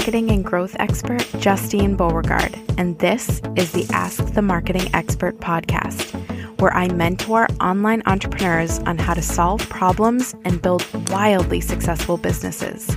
marketing 0.00 0.30
and 0.30 0.46
growth 0.46 0.74
expert, 0.78 1.22
Justine 1.40 1.94
Beauregard, 1.94 2.58
and 2.78 2.98
this 3.00 3.42
is 3.54 3.72
the 3.72 3.86
Ask 3.92 4.32
the 4.32 4.40
Marketing 4.40 4.88
Expert 4.94 5.38
podcast, 5.40 6.14
where 6.58 6.72
I 6.72 6.88
mentor 6.88 7.46
online 7.60 8.02
entrepreneurs 8.06 8.78
on 8.78 8.96
how 8.96 9.12
to 9.12 9.20
solve 9.20 9.60
problems 9.68 10.34
and 10.46 10.62
build 10.62 10.86
wildly 11.10 11.60
successful 11.60 12.16
businesses. 12.16 12.96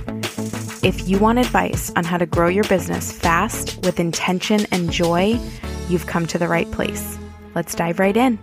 If 0.82 1.06
you 1.06 1.18
want 1.18 1.38
advice 1.38 1.92
on 1.94 2.04
how 2.04 2.16
to 2.16 2.24
grow 2.24 2.48
your 2.48 2.64
business 2.64 3.12
fast 3.12 3.84
with 3.84 4.00
intention 4.00 4.64
and 4.72 4.90
joy, 4.90 5.38
you've 5.90 6.06
come 6.06 6.26
to 6.28 6.38
the 6.38 6.48
right 6.48 6.70
place. 6.72 7.18
Let's 7.54 7.74
dive 7.74 7.98
right 7.98 8.16
in. 8.16 8.38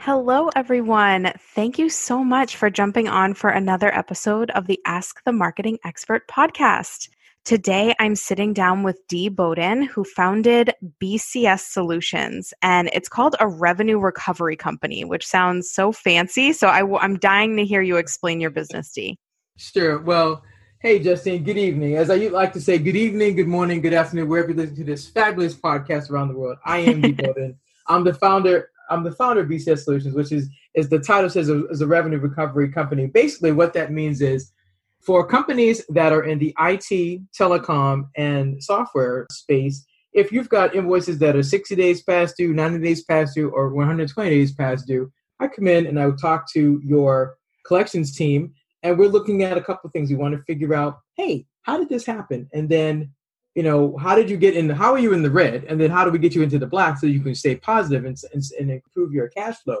Hello, 0.00 0.48
everyone. 0.54 1.32
Thank 1.56 1.76
you 1.76 1.88
so 1.88 2.22
much 2.22 2.54
for 2.54 2.70
jumping 2.70 3.08
on 3.08 3.34
for 3.34 3.50
another 3.50 3.92
episode 3.92 4.48
of 4.50 4.68
the 4.68 4.80
Ask 4.86 5.24
the 5.24 5.32
Marketing 5.32 5.76
Expert 5.84 6.28
podcast. 6.28 7.08
Today, 7.44 7.96
I'm 7.98 8.14
sitting 8.14 8.52
down 8.52 8.84
with 8.84 9.00
Dee 9.08 9.28
Bowden, 9.28 9.82
who 9.82 10.04
founded 10.04 10.72
BCS 11.02 11.60
Solutions, 11.60 12.54
and 12.62 12.88
it's 12.92 13.08
called 13.08 13.34
a 13.40 13.48
revenue 13.48 13.98
recovery 13.98 14.54
company, 14.56 15.04
which 15.04 15.26
sounds 15.26 15.68
so 15.68 15.90
fancy. 15.90 16.52
So 16.52 16.68
i 16.68 16.80
w- 16.80 16.98
I'm 16.98 17.18
dying 17.18 17.56
to 17.56 17.64
hear 17.64 17.82
you 17.82 17.96
explain 17.96 18.40
your 18.40 18.50
business, 18.50 18.92
Dee. 18.92 19.18
Sure. 19.56 19.98
Well, 19.98 20.44
hey, 20.80 21.00
Justine, 21.00 21.42
good 21.42 21.58
evening. 21.58 21.96
As 21.96 22.08
I 22.08 22.16
like 22.28 22.52
to 22.52 22.60
say, 22.60 22.78
good 22.78 22.96
evening, 22.96 23.34
good 23.34 23.48
morning, 23.48 23.80
good 23.80 23.94
afternoon, 23.94 24.28
wherever 24.28 24.50
you 24.50 24.54
listen 24.54 24.76
to 24.76 24.84
this 24.84 25.08
fabulous 25.08 25.56
podcast 25.56 26.08
around 26.08 26.28
the 26.28 26.38
world. 26.38 26.58
I 26.64 26.78
am 26.78 27.02
Dee 27.02 27.12
Bowden. 27.20 27.58
I'm 27.88 28.04
the 28.04 28.14
founder 28.14 28.70
I'm 28.90 29.04
the 29.04 29.12
founder 29.12 29.42
of 29.42 29.48
BCS 29.48 29.84
Solutions, 29.84 30.14
which 30.14 30.32
is 30.32 30.48
is 30.74 30.88
the 30.88 30.98
title 30.98 31.30
says 31.30 31.48
is 31.48 31.80
a 31.80 31.86
revenue 31.86 32.18
recovery 32.18 32.70
company. 32.70 33.06
Basically, 33.06 33.52
what 33.52 33.72
that 33.74 33.92
means 33.92 34.20
is 34.20 34.52
for 35.00 35.26
companies 35.26 35.84
that 35.88 36.12
are 36.12 36.24
in 36.24 36.38
the 36.38 36.54
IT, 36.58 37.22
telecom, 37.38 38.08
and 38.16 38.62
software 38.62 39.26
space, 39.30 39.86
if 40.12 40.32
you've 40.32 40.48
got 40.48 40.74
invoices 40.74 41.18
that 41.18 41.36
are 41.36 41.42
60 41.42 41.76
days 41.76 42.02
past 42.02 42.36
due, 42.36 42.52
90 42.52 42.78
days 42.80 43.04
past 43.04 43.34
due, 43.34 43.50
or 43.50 43.72
120 43.72 44.30
days 44.30 44.52
past 44.52 44.86
due, 44.86 45.10
I 45.40 45.48
come 45.48 45.68
in 45.68 45.86
and 45.86 45.98
I 45.98 46.06
would 46.06 46.18
talk 46.18 46.50
to 46.52 46.80
your 46.84 47.36
collections 47.64 48.16
team, 48.16 48.54
and 48.82 48.98
we're 48.98 49.08
looking 49.08 49.42
at 49.44 49.56
a 49.56 49.62
couple 49.62 49.88
of 49.88 49.92
things. 49.92 50.10
We 50.10 50.16
want 50.16 50.34
to 50.34 50.42
figure 50.42 50.74
out, 50.74 50.98
hey, 51.16 51.46
how 51.62 51.78
did 51.78 51.88
this 51.88 52.06
happen? 52.06 52.48
And 52.52 52.68
then 52.68 53.12
you 53.58 53.64
know, 53.64 53.96
how 53.96 54.14
did 54.14 54.30
you 54.30 54.36
get 54.36 54.56
in? 54.56 54.70
How 54.70 54.92
are 54.92 55.00
you 55.00 55.12
in 55.12 55.20
the 55.24 55.32
red? 55.32 55.64
And 55.64 55.80
then 55.80 55.90
how 55.90 56.04
do 56.04 56.12
we 56.12 56.20
get 56.20 56.32
you 56.32 56.42
into 56.42 56.60
the 56.60 56.66
black 56.68 56.96
so 56.96 57.08
you 57.08 57.20
can 57.20 57.34
stay 57.34 57.56
positive 57.56 58.04
and, 58.04 58.16
and, 58.32 58.40
and 58.56 58.70
improve 58.70 59.12
your 59.12 59.26
cash 59.30 59.56
flow? 59.56 59.80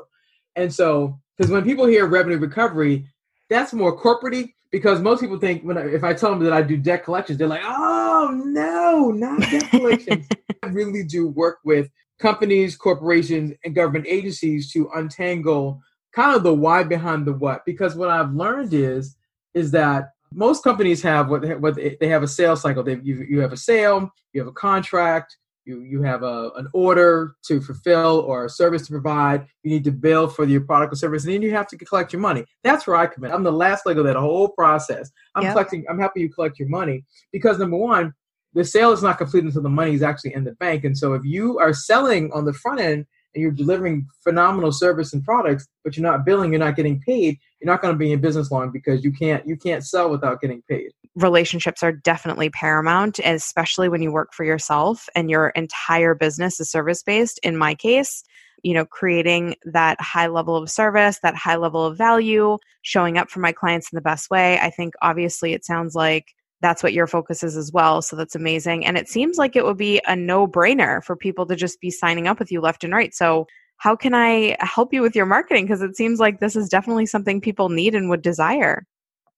And 0.56 0.74
so, 0.74 1.16
because 1.36 1.52
when 1.52 1.62
people 1.62 1.86
hear 1.86 2.06
revenue 2.06 2.38
recovery, 2.38 3.06
that's 3.48 3.72
more 3.72 3.96
corporatey 3.96 4.54
because 4.72 5.00
most 5.00 5.20
people 5.20 5.38
think 5.38 5.62
when 5.62 5.78
I, 5.78 5.86
if 5.86 6.02
I 6.02 6.12
tell 6.12 6.30
them 6.30 6.42
that 6.42 6.52
I 6.52 6.60
do 6.60 6.76
debt 6.76 7.04
collections, 7.04 7.38
they're 7.38 7.46
like, 7.46 7.62
oh 7.64 8.32
no, 8.44 9.12
not 9.12 9.42
debt 9.42 9.68
collections. 9.70 10.26
I 10.64 10.66
really 10.70 11.04
do 11.04 11.28
work 11.28 11.58
with 11.64 11.88
companies, 12.18 12.74
corporations, 12.74 13.52
and 13.64 13.76
government 13.76 14.06
agencies 14.08 14.72
to 14.72 14.90
untangle 14.96 15.80
kind 16.10 16.34
of 16.34 16.42
the 16.42 16.52
why 16.52 16.82
behind 16.82 17.28
the 17.28 17.32
what. 17.32 17.64
Because 17.64 17.94
what 17.94 18.10
I've 18.10 18.32
learned 18.32 18.74
is 18.74 19.14
is 19.54 19.70
that 19.70 20.14
most 20.32 20.62
companies 20.62 21.02
have 21.02 21.28
what 21.28 21.60
what 21.60 21.74
they 21.76 22.08
have 22.08 22.22
a 22.22 22.28
sales 22.28 22.62
cycle. 22.62 22.82
They 22.82 22.98
you, 23.02 23.26
you 23.28 23.40
have 23.40 23.52
a 23.52 23.56
sale, 23.56 24.10
you 24.32 24.40
have 24.40 24.48
a 24.48 24.52
contract, 24.52 25.36
you 25.64 25.82
you 25.82 26.02
have 26.02 26.22
a 26.22 26.50
an 26.56 26.68
order 26.72 27.36
to 27.46 27.60
fulfill 27.60 28.20
or 28.20 28.46
a 28.46 28.48
service 28.50 28.86
to 28.86 28.92
provide. 28.92 29.46
You 29.62 29.70
need 29.70 29.84
to 29.84 29.92
bill 29.92 30.28
for 30.28 30.44
your 30.44 30.62
product 30.62 30.92
or 30.92 30.96
service, 30.96 31.24
and 31.24 31.34
then 31.34 31.42
you 31.42 31.50
have 31.52 31.68
to 31.68 31.76
collect 31.76 32.12
your 32.12 32.20
money. 32.20 32.44
That's 32.64 32.86
where 32.86 32.96
I 32.96 33.06
come 33.06 33.24
in. 33.24 33.32
I'm 33.32 33.44
the 33.44 33.52
last 33.52 33.86
leg 33.86 33.98
of 33.98 34.04
that 34.04 34.16
whole 34.16 34.48
process. 34.48 35.10
I'm 35.34 35.44
yep. 35.44 35.52
collecting. 35.52 35.84
I'm 35.88 35.98
helping 35.98 36.22
you 36.22 36.30
collect 36.30 36.58
your 36.58 36.68
money 36.68 37.04
because 37.32 37.58
number 37.58 37.76
one, 37.76 38.14
the 38.54 38.64
sale 38.64 38.92
is 38.92 39.02
not 39.02 39.18
complete 39.18 39.44
until 39.44 39.62
the 39.62 39.68
money 39.68 39.94
is 39.94 40.02
actually 40.02 40.34
in 40.34 40.44
the 40.44 40.52
bank. 40.52 40.84
And 40.84 40.96
so 40.96 41.14
if 41.14 41.24
you 41.24 41.58
are 41.58 41.72
selling 41.72 42.32
on 42.32 42.44
the 42.44 42.52
front 42.52 42.80
end 42.80 43.06
and 43.38 43.44
you're 43.44 43.52
delivering 43.52 44.04
phenomenal 44.24 44.72
service 44.72 45.12
and 45.12 45.24
products, 45.24 45.68
but 45.84 45.96
you're 45.96 46.02
not 46.02 46.26
billing, 46.26 46.52
you're 46.52 46.58
not 46.58 46.74
getting 46.74 47.00
paid, 47.00 47.38
you're 47.60 47.70
not 47.72 47.80
going 47.80 47.94
to 47.94 47.98
be 47.98 48.10
in 48.10 48.20
business 48.20 48.50
long 48.50 48.72
because 48.72 49.04
you 49.04 49.12
can't 49.12 49.46
you 49.46 49.56
can't 49.56 49.84
sell 49.84 50.10
without 50.10 50.40
getting 50.40 50.60
paid. 50.68 50.90
Relationships 51.14 51.84
are 51.84 51.92
definitely 51.92 52.50
paramount, 52.50 53.20
especially 53.24 53.88
when 53.88 54.02
you 54.02 54.10
work 54.10 54.32
for 54.32 54.44
yourself 54.44 55.08
and 55.14 55.30
your 55.30 55.50
entire 55.50 56.16
business 56.16 56.58
is 56.58 56.68
service 56.68 57.02
based. 57.04 57.38
In 57.44 57.56
my 57.56 57.76
case, 57.76 58.24
you 58.64 58.74
know, 58.74 58.84
creating 58.84 59.54
that 59.64 60.00
high 60.00 60.26
level 60.26 60.56
of 60.56 60.68
service, 60.68 61.20
that 61.22 61.36
high 61.36 61.56
level 61.56 61.84
of 61.84 61.96
value, 61.96 62.58
showing 62.82 63.18
up 63.18 63.30
for 63.30 63.38
my 63.38 63.52
clients 63.52 63.92
in 63.92 63.96
the 63.96 64.02
best 64.02 64.30
way. 64.30 64.58
I 64.58 64.70
think 64.70 64.94
obviously 65.00 65.52
it 65.52 65.64
sounds 65.64 65.94
like 65.94 66.34
that's 66.60 66.82
what 66.82 66.92
your 66.92 67.06
focus 67.06 67.42
is 67.42 67.56
as 67.56 67.72
well. 67.72 68.02
So 68.02 68.16
that's 68.16 68.34
amazing. 68.34 68.84
And 68.84 68.96
it 68.96 69.08
seems 69.08 69.38
like 69.38 69.56
it 69.56 69.64
would 69.64 69.76
be 69.76 70.00
a 70.06 70.16
no 70.16 70.46
brainer 70.46 71.02
for 71.04 71.16
people 71.16 71.46
to 71.46 71.56
just 71.56 71.80
be 71.80 71.90
signing 71.90 72.26
up 72.26 72.38
with 72.38 72.50
you 72.50 72.60
left 72.60 72.84
and 72.84 72.92
right. 72.92 73.14
So, 73.14 73.46
how 73.76 73.94
can 73.94 74.12
I 74.12 74.56
help 74.58 74.92
you 74.92 75.02
with 75.02 75.14
your 75.14 75.24
marketing? 75.24 75.64
Because 75.64 75.82
it 75.82 75.96
seems 75.96 76.18
like 76.18 76.40
this 76.40 76.56
is 76.56 76.68
definitely 76.68 77.06
something 77.06 77.40
people 77.40 77.68
need 77.68 77.94
and 77.94 78.10
would 78.10 78.22
desire. 78.22 78.84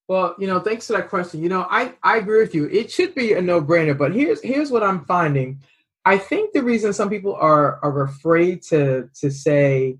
Well, 0.08 0.34
you 0.38 0.46
know, 0.46 0.60
thanks 0.60 0.86
for 0.86 0.94
that 0.94 1.10
question. 1.10 1.42
You 1.42 1.50
know, 1.50 1.66
I, 1.68 1.92
I 2.02 2.16
agree 2.16 2.40
with 2.40 2.54
you. 2.54 2.66
It 2.70 2.90
should 2.90 3.14
be 3.14 3.34
a 3.34 3.42
no 3.42 3.60
brainer, 3.60 3.96
but 3.96 4.14
here's 4.14 4.42
here's 4.42 4.70
what 4.70 4.82
I'm 4.82 5.04
finding. 5.04 5.60
I 6.06 6.16
think 6.16 6.52
the 6.52 6.62
reason 6.62 6.92
some 6.94 7.10
people 7.10 7.34
are 7.34 7.78
are 7.84 8.04
afraid 8.04 8.62
to 8.64 9.10
to 9.20 9.30
say, 9.30 9.98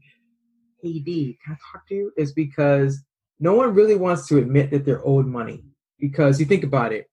"Hey, 0.82 1.00
D, 1.00 1.38
can 1.44 1.52
I 1.52 1.58
talk 1.70 1.86
to 1.88 1.94
you?" 1.94 2.12
is 2.16 2.32
because 2.32 3.04
no 3.38 3.54
one 3.54 3.74
really 3.74 3.94
wants 3.94 4.26
to 4.28 4.38
admit 4.38 4.70
that 4.70 4.84
they're 4.84 5.06
owed 5.06 5.26
money. 5.26 5.64
Because 5.98 6.40
you 6.40 6.46
think 6.46 6.64
about 6.64 6.94
it, 6.94 7.09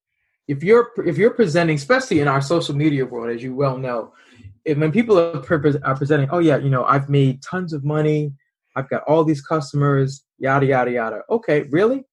if 0.47 0.63
you're 0.63 0.91
if 1.06 1.18
you're 1.18 1.31
presenting, 1.31 1.75
especially 1.75 2.19
in 2.19 2.28
our 2.28 2.41
social 2.41 2.75
media 2.75 3.06
world, 3.06 3.35
as 3.35 3.44
you 3.44 3.53
well 3.53 3.78
know, 3.78 4.13
if, 4.66 4.78
when 4.78 4.91
people 4.91 5.19
are, 5.19 5.38
are 5.38 5.96
presenting, 5.96 6.30
oh 6.31 6.40
yeah, 6.40 6.58
you 6.58 6.69
know, 6.69 6.85
I've 6.85 7.09
made 7.09 7.41
tons 7.41 7.74
of 7.74 7.84
money, 7.84 8.34
I've 8.75 8.90
got 8.90 9.03
all 9.03 9.24
these 9.24 9.41
customers, 9.41 10.24
yada 10.38 10.66
yada 10.66 10.91
yada. 10.91 11.22
Okay, 11.30 11.63
really? 11.63 12.06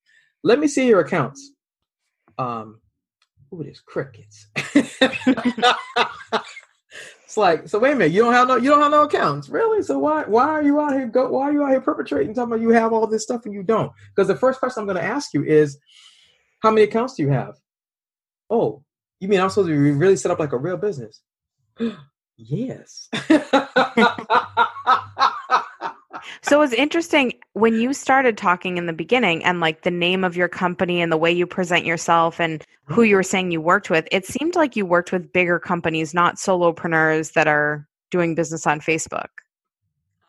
Let 0.42 0.58
me 0.58 0.66
see 0.66 0.88
your 0.88 1.00
accounts. 1.00 1.52
Um, 2.38 2.80
oh, 3.52 3.60
it 3.60 3.68
is 3.68 3.80
crickets. 3.80 4.48
it's 4.56 4.96
like, 7.36 7.68
so 7.68 7.78
wait 7.78 7.92
a 7.92 7.96
minute, 7.96 8.12
you 8.12 8.22
don't 8.22 8.34
have 8.34 8.48
no, 8.48 8.56
you 8.56 8.70
don't 8.70 8.80
have 8.80 8.90
no 8.90 9.04
accounts, 9.04 9.48
really? 9.48 9.82
So 9.82 9.98
why, 9.98 10.24
why 10.24 10.48
are 10.48 10.62
you 10.62 10.80
out 10.80 10.92
here 10.92 11.06
go? 11.06 11.28
Why 11.28 11.44
are 11.44 11.52
you 11.52 11.62
out 11.62 11.70
here 11.70 11.80
perpetrating? 11.80 12.34
Talking 12.34 12.54
about 12.54 12.62
you 12.62 12.70
have 12.70 12.92
all 12.92 13.06
this 13.06 13.22
stuff 13.22 13.44
and 13.44 13.54
you 13.54 13.62
don't? 13.62 13.92
Because 14.14 14.26
the 14.26 14.36
first 14.36 14.58
question 14.58 14.80
I'm 14.80 14.86
going 14.86 14.98
to 14.98 15.04
ask 15.04 15.32
you 15.32 15.44
is, 15.44 15.78
how 16.60 16.70
many 16.70 16.82
accounts 16.82 17.14
do 17.14 17.22
you 17.22 17.28
have? 17.28 17.54
Oh, 18.50 18.82
you 19.20 19.28
mean 19.28 19.40
I'm 19.40 19.48
supposed 19.48 19.68
to 19.68 19.94
really 19.94 20.16
set 20.16 20.30
up 20.30 20.38
like 20.38 20.52
a 20.52 20.58
real 20.58 20.76
business? 20.76 21.20
yes. 22.36 23.08
so 26.42 26.60
it's 26.62 26.72
interesting 26.72 27.34
when 27.52 27.80
you 27.80 27.92
started 27.92 28.36
talking 28.36 28.76
in 28.76 28.86
the 28.86 28.92
beginning 28.92 29.44
and 29.44 29.60
like 29.60 29.82
the 29.82 29.90
name 29.90 30.24
of 30.24 30.36
your 30.36 30.48
company 30.48 31.00
and 31.00 31.10
the 31.10 31.16
way 31.16 31.32
you 31.32 31.46
present 31.46 31.84
yourself 31.84 32.40
and 32.40 32.64
who 32.84 32.94
mm-hmm. 32.94 33.04
you 33.04 33.16
were 33.16 33.22
saying 33.22 33.50
you 33.50 33.60
worked 33.60 33.90
with, 33.90 34.06
it 34.10 34.26
seemed 34.26 34.54
like 34.54 34.76
you 34.76 34.84
worked 34.86 35.12
with 35.12 35.32
bigger 35.32 35.58
companies, 35.58 36.12
not 36.14 36.36
solopreneurs 36.36 37.32
that 37.32 37.48
are 37.48 37.86
doing 38.10 38.34
business 38.34 38.66
on 38.66 38.80
Facebook. 38.80 39.28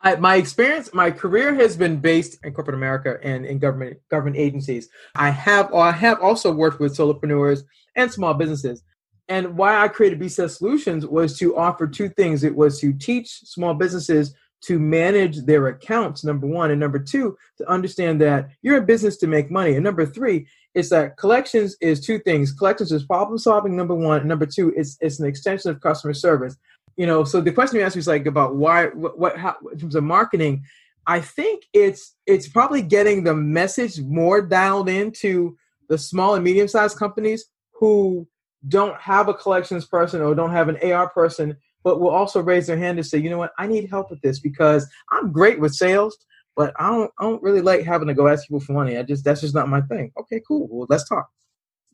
I, 0.01 0.15
my 0.17 0.35
experience, 0.35 0.93
my 0.93 1.09
career 1.09 1.55
has 1.55 1.75
been 1.75 1.97
based 1.97 2.37
in 2.43 2.53
corporate 2.53 2.75
America 2.75 3.17
and 3.23 3.43
in 3.45 3.57
government 3.57 3.97
government 4.09 4.37
agencies. 4.37 4.87
I 5.15 5.31
have, 5.31 5.73
I 5.73 5.91
have 5.91 6.21
also 6.21 6.51
worked 6.51 6.79
with 6.79 6.95
solopreneurs 6.95 7.63
and 7.95 8.11
small 8.11 8.33
businesses. 8.33 8.83
And 9.27 9.57
why 9.57 9.77
I 9.77 9.87
created 9.87 10.19
BCS 10.19 10.57
Solutions 10.57 11.05
was 11.05 11.37
to 11.39 11.57
offer 11.57 11.87
two 11.87 12.09
things. 12.09 12.43
It 12.43 12.55
was 12.55 12.79
to 12.81 12.93
teach 12.93 13.29
small 13.29 13.73
businesses 13.73 14.35
to 14.65 14.79
manage 14.79 15.45
their 15.45 15.67
accounts, 15.67 16.23
number 16.23 16.47
one, 16.47 16.71
and 16.71 16.79
number 16.79 16.99
two, 16.99 17.37
to 17.57 17.69
understand 17.69 18.21
that 18.21 18.49
you're 18.61 18.77
in 18.77 18.85
business 18.85 19.17
to 19.17 19.27
make 19.27 19.51
money. 19.51 19.75
And 19.75 19.83
number 19.83 20.05
three, 20.05 20.47
is 20.73 20.89
that 20.89 21.17
collections 21.17 21.77
is 21.81 22.05
two 22.05 22.19
things. 22.19 22.51
Collections 22.51 22.91
is 22.91 23.03
problem 23.03 23.37
solving, 23.37 23.75
number 23.75 23.95
one, 23.95 24.19
and 24.19 24.29
number 24.29 24.45
two, 24.45 24.73
it's 24.75 24.97
it's 25.01 25.19
an 25.19 25.27
extension 25.27 25.71
of 25.71 25.81
customer 25.81 26.13
service 26.13 26.57
you 26.97 27.05
know 27.05 27.23
so 27.23 27.41
the 27.41 27.51
question 27.51 27.77
you 27.77 27.83
asked 27.83 27.95
me 27.95 27.99
is 27.99 28.07
like 28.07 28.25
about 28.25 28.55
why 28.55 28.87
what, 28.87 29.17
what 29.17 29.37
how 29.37 29.55
in 29.71 29.77
terms 29.77 29.95
of 29.95 30.03
marketing 30.03 30.63
i 31.07 31.19
think 31.19 31.63
it's 31.73 32.15
it's 32.25 32.47
probably 32.47 32.81
getting 32.81 33.23
the 33.23 33.33
message 33.33 34.01
more 34.01 34.41
dialed 34.41 34.89
into 34.89 35.57
the 35.89 35.97
small 35.97 36.35
and 36.35 36.43
medium 36.43 36.67
sized 36.67 36.97
companies 36.97 37.45
who 37.79 38.27
don't 38.67 38.99
have 38.99 39.27
a 39.27 39.33
collections 39.33 39.85
person 39.85 40.21
or 40.21 40.33
don't 40.33 40.51
have 40.51 40.69
an 40.69 40.77
ar 40.91 41.09
person 41.09 41.55
but 41.83 41.99
will 41.99 42.09
also 42.09 42.41
raise 42.41 42.65
their 42.65 42.77
hand 42.77 42.97
and 42.97 43.05
say 43.05 43.17
you 43.17 43.29
know 43.29 43.37
what? 43.37 43.51
I 43.59 43.67
need 43.67 43.89
help 43.89 44.09
with 44.09 44.21
this 44.21 44.39
because 44.39 44.87
i'm 45.11 45.31
great 45.31 45.59
with 45.59 45.75
sales 45.75 46.17
but 46.55 46.73
i 46.79 46.89
don't 46.89 47.11
i 47.19 47.23
don't 47.23 47.43
really 47.43 47.61
like 47.61 47.83
having 47.83 48.07
to 48.07 48.13
go 48.13 48.27
ask 48.27 48.43
people 48.43 48.59
for 48.59 48.73
money. 48.73 48.97
I 48.97 49.03
just 49.03 49.23
that's 49.23 49.41
just 49.41 49.55
not 49.55 49.69
my 49.69 49.81
thing. 49.81 50.11
Okay 50.19 50.41
cool. 50.47 50.67
Well 50.71 50.87
let's 50.89 51.07
talk. 51.07 51.29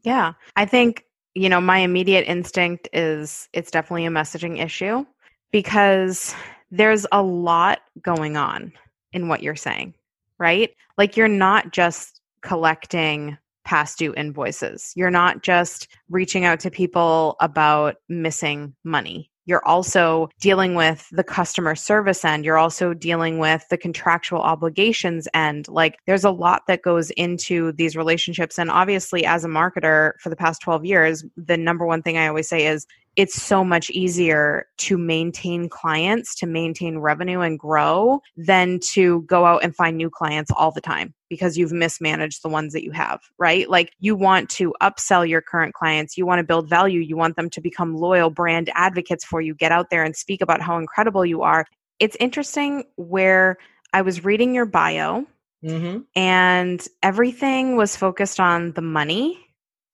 Yeah. 0.03 0.33
I 0.55 0.65
think 0.65 1.05
you 1.33 1.47
know, 1.47 1.61
my 1.61 1.77
immediate 1.77 2.25
instinct 2.27 2.89
is 2.93 3.47
it's 3.53 3.71
definitely 3.71 4.05
a 4.05 4.09
messaging 4.09 4.61
issue 4.61 5.05
because 5.51 6.35
there's 6.71 7.05
a 7.11 7.21
lot 7.21 7.79
going 8.01 8.37
on 8.37 8.73
in 9.13 9.27
what 9.27 9.43
you're 9.43 9.55
saying, 9.55 9.93
right? 10.37 10.71
Like 10.97 11.15
you're 11.15 11.27
not 11.27 11.71
just 11.71 12.21
collecting 12.41 13.37
past 13.63 13.97
due 13.97 14.13
invoices. 14.15 14.91
You're 14.95 15.11
not 15.11 15.43
just 15.43 15.87
reaching 16.09 16.45
out 16.45 16.59
to 16.61 16.71
people 16.71 17.35
about 17.39 17.95
missing 18.09 18.75
money. 18.83 19.31
You're 19.45 19.65
also 19.67 20.29
dealing 20.39 20.75
with 20.75 21.07
the 21.11 21.23
customer 21.23 21.75
service 21.75 22.23
end. 22.23 22.45
You're 22.45 22.59
also 22.59 22.93
dealing 22.93 23.39
with 23.39 23.65
the 23.69 23.77
contractual 23.77 24.39
obligations 24.39 25.27
end. 25.33 25.67
Like 25.67 25.97
there's 26.05 26.23
a 26.23 26.31
lot 26.31 26.63
that 26.67 26.83
goes 26.83 27.09
into 27.11 27.71
these 27.73 27.95
relationships. 27.97 28.59
And 28.59 28.69
obviously, 28.69 29.25
as 29.25 29.43
a 29.43 29.49
marketer 29.49 30.13
for 30.19 30.29
the 30.29 30.35
past 30.35 30.61
12 30.61 30.85
years, 30.85 31.25
the 31.35 31.57
number 31.57 31.85
one 31.85 32.03
thing 32.03 32.17
I 32.17 32.27
always 32.27 32.47
say 32.47 32.67
is 32.67 32.85
it's 33.17 33.41
so 33.41 33.63
much 33.63 33.89
easier 33.89 34.67
to 34.77 34.97
maintain 34.97 35.67
clients, 35.67 36.33
to 36.35 36.47
maintain 36.47 36.99
revenue 36.99 37.41
and 37.41 37.59
grow 37.59 38.21
than 38.37 38.79
to 38.79 39.21
go 39.23 39.45
out 39.45 39.63
and 39.63 39.75
find 39.75 39.97
new 39.97 40.09
clients 40.09 40.49
all 40.51 40.71
the 40.71 40.81
time 40.81 41.13
because 41.29 41.57
you've 41.57 41.73
mismanaged 41.73 42.41
the 42.41 42.49
ones 42.49 42.71
that 42.73 42.83
you 42.83 42.91
have, 42.91 43.19
right? 43.37 43.69
Like 43.69 43.91
you 43.99 44.15
want 44.15 44.49
to 44.51 44.73
upsell 44.81 45.27
your 45.27 45.41
current 45.41 45.73
clients, 45.73 46.17
you 46.17 46.25
want 46.25 46.39
to 46.39 46.43
build 46.43 46.69
value, 46.69 47.01
you 47.01 47.17
want 47.17 47.35
them 47.35 47.49
to 47.49 47.61
become 47.61 47.95
loyal 47.95 48.29
brand 48.29 48.69
advocates 48.75 49.25
for 49.25 49.41
you, 49.41 49.55
get 49.55 49.71
out 49.73 49.89
there 49.89 50.03
and 50.03 50.15
speak 50.15 50.41
about 50.41 50.61
how 50.61 50.77
incredible 50.77 51.25
you 51.25 51.41
are. 51.41 51.65
It's 51.99 52.17
interesting 52.19 52.85
where 52.95 53.57
I 53.93 54.03
was 54.03 54.23
reading 54.23 54.55
your 54.55 54.65
bio 54.65 55.25
mm-hmm. 55.63 55.99
and 56.15 56.87
everything 57.03 57.75
was 57.75 57.95
focused 57.97 58.39
on 58.39 58.71
the 58.71 58.81
money. 58.81 59.37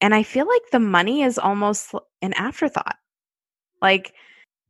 And 0.02 0.14
I 0.14 0.22
feel 0.22 0.48
like 0.48 0.62
the 0.72 0.80
money 0.80 1.24
is 1.24 1.40
almost 1.40 1.96
an 2.22 2.34
afterthought 2.34 2.98
like, 3.82 4.14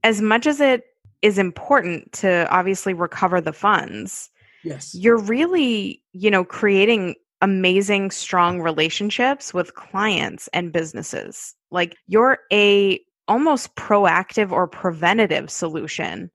as 0.04 0.22
much 0.22 0.46
as 0.46 0.60
it 0.60 0.84
is 1.22 1.38
important 1.38 2.12
to 2.14 2.48
obviously 2.50 2.94
recover 2.94 3.42
the 3.42 3.54
funds, 3.54 4.30
yes, 4.64 4.94
you're 4.94 5.18
really, 5.18 6.02
you 6.14 6.32
know, 6.32 6.44
creating 6.44 7.16
amazing, 7.42 8.12
strong 8.12 8.62
relationships 8.62 9.54
with 9.54 9.76
clients 9.76 10.48
and 10.54 10.72
businesses. 10.72 11.56
Like, 11.72 11.96
you're 12.08 12.40
a 12.52 13.00
almost 13.28 13.76
proactive 13.76 14.52
or 14.52 14.68
preventative 14.68 15.52
solution 15.52 16.32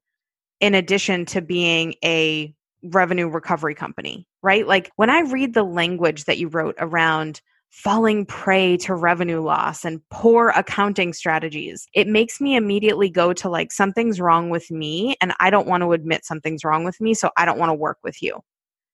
in 0.60 0.74
addition 0.74 1.24
to 1.26 1.40
being 1.40 1.94
a 2.04 2.54
revenue 2.84 3.28
recovery 3.28 3.74
company, 3.74 4.26
right? 4.42 4.66
Like 4.66 4.90
when 4.96 5.10
I 5.10 5.20
read 5.20 5.54
the 5.54 5.62
language 5.62 6.24
that 6.24 6.38
you 6.38 6.48
wrote 6.48 6.74
around 6.78 7.40
falling 7.72 8.26
prey 8.26 8.76
to 8.76 8.94
revenue 8.94 9.40
loss 9.40 9.82
and 9.82 10.00
poor 10.10 10.50
accounting 10.50 11.14
strategies. 11.14 11.88
It 11.94 12.06
makes 12.06 12.38
me 12.38 12.54
immediately 12.54 13.08
go 13.08 13.32
to 13.32 13.48
like, 13.48 13.72
something's 13.72 14.20
wrong 14.20 14.50
with 14.50 14.70
me, 14.70 15.16
and 15.22 15.32
I 15.40 15.48
don't 15.48 15.66
want 15.66 15.82
to 15.82 15.92
admit 15.92 16.26
something's 16.26 16.64
wrong 16.64 16.84
with 16.84 17.00
me, 17.00 17.14
so 17.14 17.30
I 17.38 17.46
don't 17.46 17.58
want 17.58 17.70
to 17.70 17.74
work 17.74 17.98
with 18.04 18.22
you. 18.22 18.40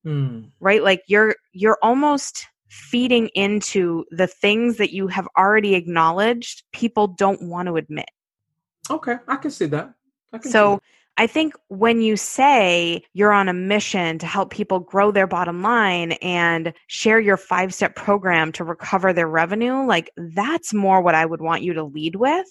Mm. 0.06 0.52
Right? 0.60 0.82
Like 0.82 1.02
you're 1.08 1.34
you're 1.52 1.78
almost 1.82 2.46
feeding 2.68 3.28
into 3.34 4.04
the 4.10 4.28
things 4.28 4.76
that 4.76 4.92
you 4.92 5.08
have 5.08 5.26
already 5.36 5.74
acknowledged 5.74 6.62
people 6.72 7.08
don't 7.08 7.42
want 7.42 7.66
to 7.66 7.76
admit. 7.76 8.08
Okay, 8.88 9.16
I 9.26 9.36
can 9.36 9.50
see 9.50 9.66
that. 9.66 9.92
Can 10.32 10.42
so 10.42 10.48
see 10.48 10.74
that. 10.76 10.82
I 11.20 11.26
think 11.26 11.54
when 11.66 12.00
you 12.00 12.16
say 12.16 13.02
you're 13.12 13.32
on 13.32 13.48
a 13.48 13.52
mission 13.52 14.18
to 14.20 14.26
help 14.26 14.52
people 14.52 14.78
grow 14.78 15.10
their 15.10 15.26
bottom 15.26 15.62
line 15.62 16.12
and 16.22 16.72
share 16.86 17.18
your 17.18 17.36
five 17.36 17.74
step 17.74 17.96
program 17.96 18.52
to 18.52 18.62
recover 18.62 19.12
their 19.12 19.26
revenue, 19.26 19.84
like 19.84 20.12
that's 20.16 20.72
more 20.72 21.02
what 21.02 21.16
I 21.16 21.26
would 21.26 21.40
want 21.40 21.62
you 21.62 21.72
to 21.74 21.82
lead 21.82 22.14
with 22.14 22.46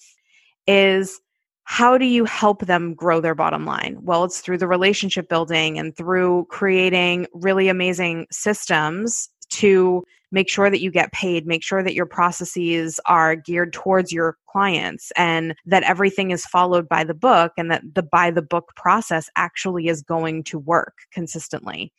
is 0.68 1.22
how 1.64 1.98
do 1.98 2.06
you 2.06 2.25
help 2.25 2.66
them 2.66 2.94
grow 2.94 3.22
their 3.22 3.36
bottom 3.36 3.66
line? 3.66 3.98
Well, 4.02 4.25
it's 4.25 4.42
through 4.42 4.58
the 4.58 4.68
relationship 4.68 5.30
building 5.30 5.80
and 5.80 5.96
through 5.96 6.48
creating 6.50 7.28
really 7.34 7.70
amazing 7.70 8.28
systems 8.31 9.30
to 9.50 10.04
make 10.32 10.50
sure 10.50 10.70
that 10.70 10.82
you 10.82 10.92
get 10.92 11.12
paid, 11.12 11.48
make 11.48 11.64
sure 11.64 11.84
that 11.84 11.94
your 11.94 12.06
processes 12.06 13.00
are 13.06 13.36
geared 13.36 13.74
towards 13.74 14.12
your 14.12 14.38
clients 14.50 15.12
and 15.16 15.56
that 15.66 15.84
everything 15.84 16.32
is 16.32 16.46
followed 16.46 16.88
by 16.90 17.04
the 17.04 17.14
book 17.14 17.54
and 17.58 17.72
that 17.72 17.82
the 17.94 18.04
by 18.04 18.30
the 18.30 18.42
book 18.42 18.74
process 18.76 19.30
actually 19.36 19.88
is 19.88 20.02
going 20.02 20.44
to 20.44 20.60
work 20.60 20.94
consistently. 21.14 21.94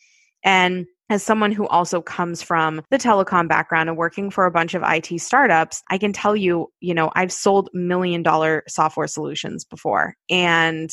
And 0.44 0.86
as 1.10 1.22
someone 1.22 1.52
who 1.52 1.66
also 1.68 2.02
comes 2.02 2.42
from 2.42 2.82
the 2.90 2.98
telecom 2.98 3.48
background 3.48 3.88
and 3.88 3.96
working 3.96 4.30
for 4.30 4.44
a 4.44 4.50
bunch 4.50 4.74
of 4.74 4.82
IT 4.84 5.20
startups, 5.20 5.82
I 5.88 5.96
can 5.96 6.12
tell 6.12 6.36
you, 6.36 6.70
you 6.80 6.92
know, 6.92 7.10
I've 7.14 7.32
sold 7.32 7.70
million 7.72 8.22
dollar 8.22 8.62
software 8.68 9.06
solutions 9.06 9.64
before 9.64 10.14
and 10.28 10.90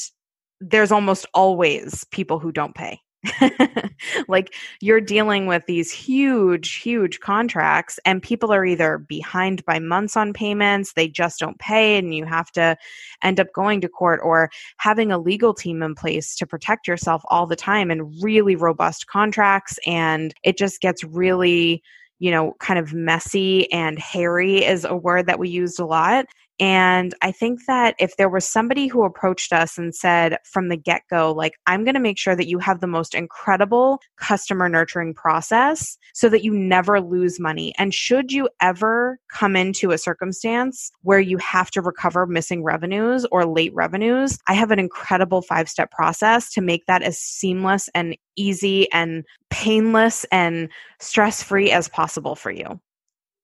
there's 0.62 0.92
almost 0.92 1.26
always 1.34 2.06
people 2.12 2.40
who 2.40 2.52
don't 2.52 2.74
pay. 2.74 3.00
like 4.28 4.54
you're 4.82 5.02
dealing 5.02 5.48
with 5.48 5.64
these 5.68 5.92
huge, 5.92 6.76
huge 6.76 7.20
contracts, 7.20 8.00
and 8.06 8.22
people 8.22 8.52
are 8.54 8.66
either 8.66 8.98
behind 8.98 9.64
by 9.66 9.80
months 9.80 10.16
on 10.18 10.34
payments, 10.34 10.94
they 10.94 11.08
just 11.08 11.40
don't 11.40 11.60
pay, 11.60 11.98
and 11.98 12.14
you 12.14 12.26
have 12.26 12.52
to 12.52 12.76
end 13.24 13.40
up 13.40 13.48
going 13.54 13.82
to 13.82 13.90
court 13.90 14.20
or 14.24 14.50
having 14.78 15.12
a 15.12 15.18
legal 15.18 15.54
team 15.54 15.82
in 15.82 15.96
place 15.96 16.36
to 16.36 16.48
protect 16.48 16.88
yourself 16.88 17.22
all 17.30 17.48
the 17.48 17.56
time 17.56 17.92
and 17.92 18.14
really 18.24 18.56
robust 18.56 19.08
contracts. 19.08 19.80
And 19.86 20.34
it 20.44 20.58
just 20.58 20.82
gets 20.82 21.04
really 21.04 21.82
you 22.20 22.32
know, 22.32 22.56
kind 22.60 22.80
of 22.80 22.94
messy 22.94 23.72
and 23.74 24.00
hairy 24.00 24.64
is 24.64 24.86
a 24.86 24.96
word 24.96 25.28
that 25.28 25.40
we 25.40 25.50
used 25.50 25.80
a 25.80 25.86
lot. 25.86 26.26
And 26.60 27.14
I 27.22 27.32
think 27.32 27.66
that 27.68 27.96
if 28.00 28.16
there 28.16 28.30
was 28.30 28.48
somebody 28.48 28.88
who 28.88 29.04
approached 29.04 29.52
us 29.52 29.78
and 29.78 29.94
said 29.94 30.38
from 30.46 30.70
the 30.70 30.78
get 30.78 31.02
go, 31.10 31.34
like, 31.34 31.54
I'm 31.68 31.84
going 31.84 31.96
to 31.96 32.00
make 32.00 32.18
sure 32.18 32.36
that 32.36 32.48
you 32.48 32.60
have 32.60 32.80
the 32.80 32.88
most 32.88 33.14
incredible 33.14 34.00
customer 34.18 34.70
nurturing 34.70 35.14
process 35.14 35.98
so 36.14 36.30
that 36.30 36.44
you 36.44 36.54
never 36.54 37.02
lose 37.02 37.40
money. 37.40 37.74
And 37.78 37.94
should 37.94 38.32
you 38.32 38.48
ever 38.62 39.20
come 39.30 39.58
into 39.58 39.92
a 39.92 39.98
circumstance 39.98 40.92
where 41.02 41.20
you 41.20 41.38
have 41.40 41.72
to 41.72 41.82
recover 41.82 42.26
missing 42.26 42.64
revenues 42.64 43.26
or 43.32 43.46
late 43.46 43.74
revenues, 43.74 44.38
I 44.48 44.54
have 44.54 44.72
an 44.72 44.80
incredible 44.80 45.42
five 45.42 45.68
step 45.68 45.92
process 45.92 46.52
to 46.54 46.62
make 46.62 46.86
that 46.86 47.02
as 47.02 47.20
seamless 47.20 47.90
and 47.94 48.18
easy 48.38 48.90
and 48.94 49.26
painless 49.50 50.26
and 50.32 50.70
stress 51.00 51.44
free 51.44 51.72
as 51.72 51.90
possible 51.90 52.36
for 52.36 52.52
you. 52.52 52.80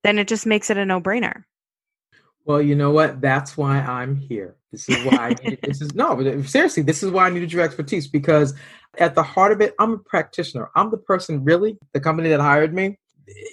Then 0.04 0.18
it 0.18 0.28
just 0.28 0.46
makes 0.46 0.69
it 0.69 0.78
a 0.78 0.86
no 0.86 1.02
brainer. 1.02 1.44
Well, 2.51 2.62
you 2.62 2.75
know 2.75 2.92
what? 2.92 3.21
That's 3.21 3.56
why 3.56 3.80
I'm 3.80 4.13
here. 4.13 4.57
This 4.74 4.89
is 4.89 5.06
why 5.06 5.15
I 5.15 5.30
need, 5.44 5.59
this 5.63 5.80
is 5.80 5.95
no, 5.95 6.18
but 6.18 6.27
uh, 6.27 6.44
seriously, 6.44 6.83
this 6.83 7.01
is 7.01 7.09
why 7.09 7.27
I 7.27 7.30
needed 7.30 7.53
your 7.53 7.63
expertise 7.63 8.09
because 8.09 8.53
at 8.98 9.15
the 9.15 9.24
heart 9.24 9.53
of 9.53 9.62
it, 9.62 9.74
I'm 9.79 9.93
a 9.93 9.98
practitioner. 10.00 10.70
I'm 10.75 10.91
the 10.91 10.98
person 10.98 11.46
really, 11.46 11.77
the 11.93 12.01
company 12.01 12.27
that 12.27 12.41
hired 12.41 12.74
me, 12.74 13.00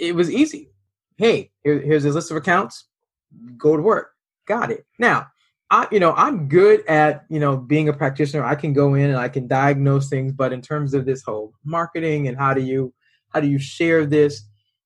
it 0.01 0.17
was 0.17 0.33
easy. 0.33 0.73
Hey, 1.17 1.53
here, 1.63 1.79
here's 1.79 2.05
a 2.07 2.11
list 2.11 2.33
of 2.33 2.39
accounts. 2.39 2.89
Go 3.57 3.77
to 3.77 3.83
work. 3.83 4.15
Got 4.49 4.73
it. 4.73 4.85
Now, 4.99 5.29
I, 5.71 5.87
you 5.93 6.01
know, 6.01 6.13
I'm 6.15 6.49
good 6.49 6.85
at, 6.89 7.25
you 7.29 7.39
know, 7.39 7.57
being 7.57 7.89
a 7.89 7.93
practitioner. 7.93 8.45
I 8.45 8.57
can 8.57 8.73
go 8.73 8.95
in 8.95 9.11
and 9.11 9.19
I 9.19 9.29
can 9.29 9.47
diagnose 9.47 10.09
things, 10.09 10.33
but 10.33 10.53
in 10.53 10.61
terms 10.61 10.93
of 10.93 11.07
this 11.07 11.23
whole 11.23 11.53
marketing 11.63 12.27
and 12.27 12.37
how 12.37 12.53
do 12.53 12.63
you, 12.63 12.93
how 13.29 13.39
do 13.39 13.47
you 13.47 13.61
share 13.61 14.07
this? 14.07 14.43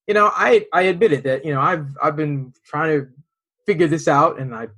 You 0.06 0.12
know, 0.12 0.30
I, 0.34 0.66
I 0.74 0.82
admitted 0.82 1.24
that, 1.24 1.46
you 1.46 1.54
know, 1.54 1.62
I've, 1.62 1.96
I've 2.02 2.16
been 2.16 2.52
trying 2.66 3.00
to 3.00 3.08
figure 3.66 3.86
this 3.86 4.08
out 4.08 4.38
and 4.38 4.54
I 4.54 4.68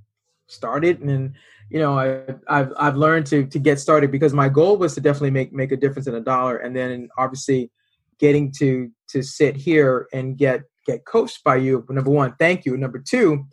started. 0.46 1.00
And 1.00 1.34
you 1.70 1.78
know 1.78 1.98
I, 1.98 2.22
I've 2.48 2.72
I've 2.76 2.96
learned 2.96 3.26
to 3.26 3.46
to 3.46 3.58
get 3.58 3.80
started 3.80 4.10
because 4.10 4.32
my 4.32 4.48
goal 4.48 4.76
was 4.76 4.94
to 4.94 5.00
definitely 5.00 5.30
make 5.30 5.52
make 5.52 5.72
a 5.72 5.76
difference 5.76 6.06
in 6.06 6.14
a 6.14 6.20
dollar. 6.20 6.58
And 6.58 6.74
then 6.76 7.08
obviously 7.18 7.70
getting 8.18 8.52
to 8.58 8.90
to 9.08 9.22
sit 9.22 9.56
here 9.56 10.08
and 10.12 10.36
get 10.36 10.62
get 10.86 11.04
coached 11.04 11.42
by 11.44 11.56
you 11.56 11.84
number 11.88 12.10
one 12.10 12.34
thank 12.38 12.64
you. 12.64 12.76
Number 12.76 12.98
two 12.98 13.46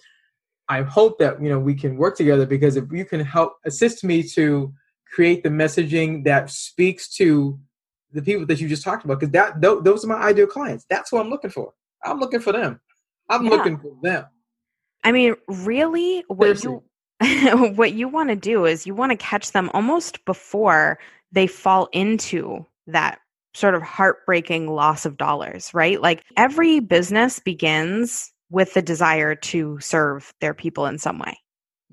I 0.69 0.83
hope 0.83 1.19
that 1.19 1.41
you 1.41 1.49
know 1.49 1.59
we 1.59 1.75
can 1.75 1.97
work 1.97 2.15
together 2.17 2.45
because 2.45 2.75
if 2.75 2.85
you 2.91 3.05
can 3.05 3.21
help 3.21 3.53
assist 3.65 4.03
me 4.03 4.23
to 4.29 4.73
create 5.13 5.43
the 5.43 5.49
messaging 5.49 6.23
that 6.23 6.49
speaks 6.49 7.13
to 7.15 7.59
the 8.13 8.21
people 8.21 8.45
that 8.45 8.59
you 8.59 8.67
just 8.67 8.83
talked 8.83 9.03
about 9.03 9.19
because 9.19 9.31
that 9.31 9.61
th- 9.61 9.79
those 9.83 10.03
are 10.03 10.07
my 10.07 10.15
ideal 10.15 10.47
clients. 10.47 10.85
That's 10.89 11.11
what 11.11 11.21
I'm 11.21 11.29
looking 11.29 11.49
for. 11.49 11.73
I'm 12.03 12.19
looking 12.19 12.39
for 12.39 12.51
them. 12.51 12.79
I'm 13.29 13.45
yeah. 13.45 13.51
looking 13.51 13.77
for 13.77 13.95
them 14.01 14.25
I 15.03 15.11
mean, 15.11 15.35
really, 15.47 16.23
what 16.27 16.63
you 16.63 16.83
what 17.75 17.93
you 17.93 18.07
want 18.07 18.29
to 18.29 18.35
do 18.35 18.65
is 18.65 18.87
you 18.87 18.95
want 18.95 19.11
to 19.11 19.17
catch 19.17 19.51
them 19.51 19.69
almost 19.73 20.23
before 20.25 20.99
they 21.31 21.47
fall 21.47 21.87
into 21.91 22.65
that 22.87 23.19
sort 23.53 23.75
of 23.75 23.81
heartbreaking 23.81 24.67
loss 24.67 25.05
of 25.05 25.17
dollars, 25.17 25.73
right? 25.73 26.01
Like 26.01 26.23
every 26.37 26.79
business 26.79 27.39
begins 27.39 28.31
with 28.49 28.73
the 28.73 28.81
desire 28.81 29.35
to 29.35 29.79
serve 29.79 30.33
their 30.41 30.53
people 30.53 30.85
in 30.85 30.97
some 30.97 31.19
way. 31.19 31.37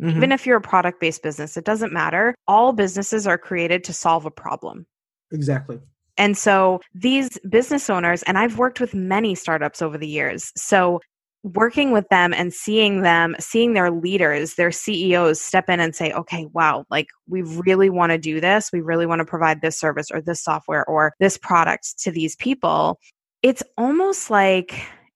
Mm-hmm. 0.00 0.16
Even 0.16 0.32
if 0.32 0.46
you're 0.46 0.58
a 0.58 0.62
product 0.62 1.00
based 1.00 1.22
business, 1.22 1.56
it 1.56 1.64
doesn't 1.64 1.92
matter. 1.92 2.34
All 2.46 2.72
businesses 2.72 3.26
are 3.26 3.38
created 3.38 3.84
to 3.84 3.92
solve 3.92 4.26
a 4.26 4.30
problem. 4.30 4.86
Exactly. 5.32 5.80
And 6.16 6.36
so 6.36 6.80
these 6.94 7.38
business 7.48 7.88
owners, 7.90 8.22
and 8.24 8.38
I've 8.38 8.58
worked 8.58 8.80
with 8.80 8.94
many 8.94 9.34
startups 9.34 9.82
over 9.82 9.98
the 9.98 10.08
years. 10.08 10.52
So 10.56 11.00
working 11.42 11.92
with 11.92 12.08
them 12.08 12.32
and 12.34 12.52
seeing 12.52 13.02
them, 13.02 13.36
seeing 13.38 13.72
their 13.72 13.90
leaders, 13.90 14.54
their 14.54 14.72
CEOs 14.72 15.40
step 15.40 15.68
in 15.68 15.80
and 15.80 15.94
say, 15.94 16.12
okay, 16.12 16.46
wow, 16.52 16.84
like 16.90 17.08
we 17.28 17.42
really 17.42 17.90
want 17.90 18.10
to 18.10 18.18
do 18.18 18.40
this. 18.40 18.70
We 18.72 18.80
really 18.80 19.06
want 19.06 19.20
to 19.20 19.24
provide 19.24 19.60
this 19.60 19.78
service 19.78 20.10
or 20.10 20.20
this 20.20 20.42
software 20.42 20.84
or 20.86 21.12
this 21.20 21.38
product 21.38 21.98
to 22.00 22.10
these 22.10 22.34
people. 22.36 22.98
It's 23.42 23.62
almost 23.76 24.30
like 24.30 24.74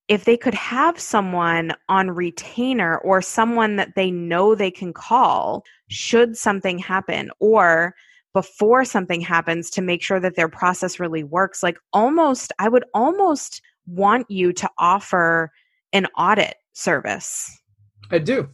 if 0.09 0.25
they 0.25 0.37
could 0.37 0.55
have 0.55 0.99
someone 0.99 1.75
on 1.89 2.11
retainer 2.11 2.99
or 2.99 3.23
someone 3.23 3.77
that 3.77 3.95
they 3.97 4.11
know 4.11 4.55
they 4.55 4.71
can 4.71 4.93
call 4.93 5.65
should 5.89 6.37
something 6.37 6.79
happen 6.79 7.31
or 7.41 7.95
before 8.33 8.85
something 8.85 9.21
happens 9.21 9.71
to 9.71 9.83
make 9.83 10.03
sure 10.03 10.21
that 10.21 10.37
their 10.37 10.49
process 10.49 10.99
really 10.99 11.23
works 11.23 11.63
like 11.63 11.77
almost 11.93 12.53
i 12.59 12.69
would 12.69 12.85
almost 12.95 13.61
want 13.87 14.31
you 14.31 14.53
to 14.53 14.69
offer 14.79 15.51
an 15.93 16.07
audit 16.17 16.57
service 16.73 17.61
i 18.11 18.19
do 18.19 18.49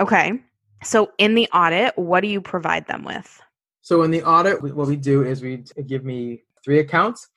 okay 0.00 0.40
so 0.82 1.10
in 1.18 1.34
the 1.34 1.48
audit 1.52 1.96
what 1.96 2.20
do 2.20 2.28
you 2.28 2.40
provide 2.40 2.86
them 2.86 3.04
with 3.04 3.40
so 3.82 4.02
in 4.02 4.10
the 4.10 4.22
audit 4.22 4.62
what 4.62 4.86
we 4.86 4.96
do 4.96 5.22
is 5.22 5.42
we 5.42 5.64
give 5.86 6.04
me 6.04 6.42
three 6.64 6.78
accounts 6.78 7.28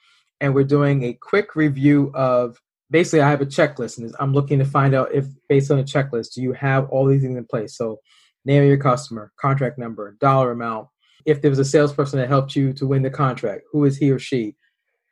and 0.42 0.54
we're 0.54 0.64
doing 0.64 1.04
a 1.04 1.14
quick 1.14 1.56
review 1.56 2.12
of 2.14 2.60
basically 2.92 3.22
I 3.22 3.30
have 3.30 3.42
a 3.42 3.46
checklist 3.46 3.98
and 3.98 4.14
I'm 4.20 4.34
looking 4.34 4.60
to 4.60 4.66
find 4.66 4.94
out 4.94 5.14
if 5.14 5.26
based 5.48 5.72
on 5.72 5.80
a 5.80 5.84
checklist, 5.84 6.34
do 6.34 6.42
you 6.42 6.52
have 6.54 6.90
all 6.90 7.08
these 7.08 7.22
things 7.22 7.38
in 7.38 7.46
place? 7.46 7.76
So 7.78 8.00
name 8.44 8.64
of 8.64 8.68
your 8.68 8.78
customer, 8.78 9.32
contract 9.40 9.78
number, 9.78 10.18
dollar 10.20 10.52
amount. 10.52 10.90
If 11.26 11.42
there 11.42 11.50
was 11.50 11.60
a 11.60 11.66
salesperson 11.66 12.20
that 12.20 12.28
helped 12.28 12.56
you 12.56 12.74
to 12.74 12.88
win 12.88 13.04
the 13.04 13.10
contract, 13.10 13.64
who 13.72 13.86
is 13.86 13.98
he 13.98 14.12
or 14.12 14.20
she? 14.20 14.56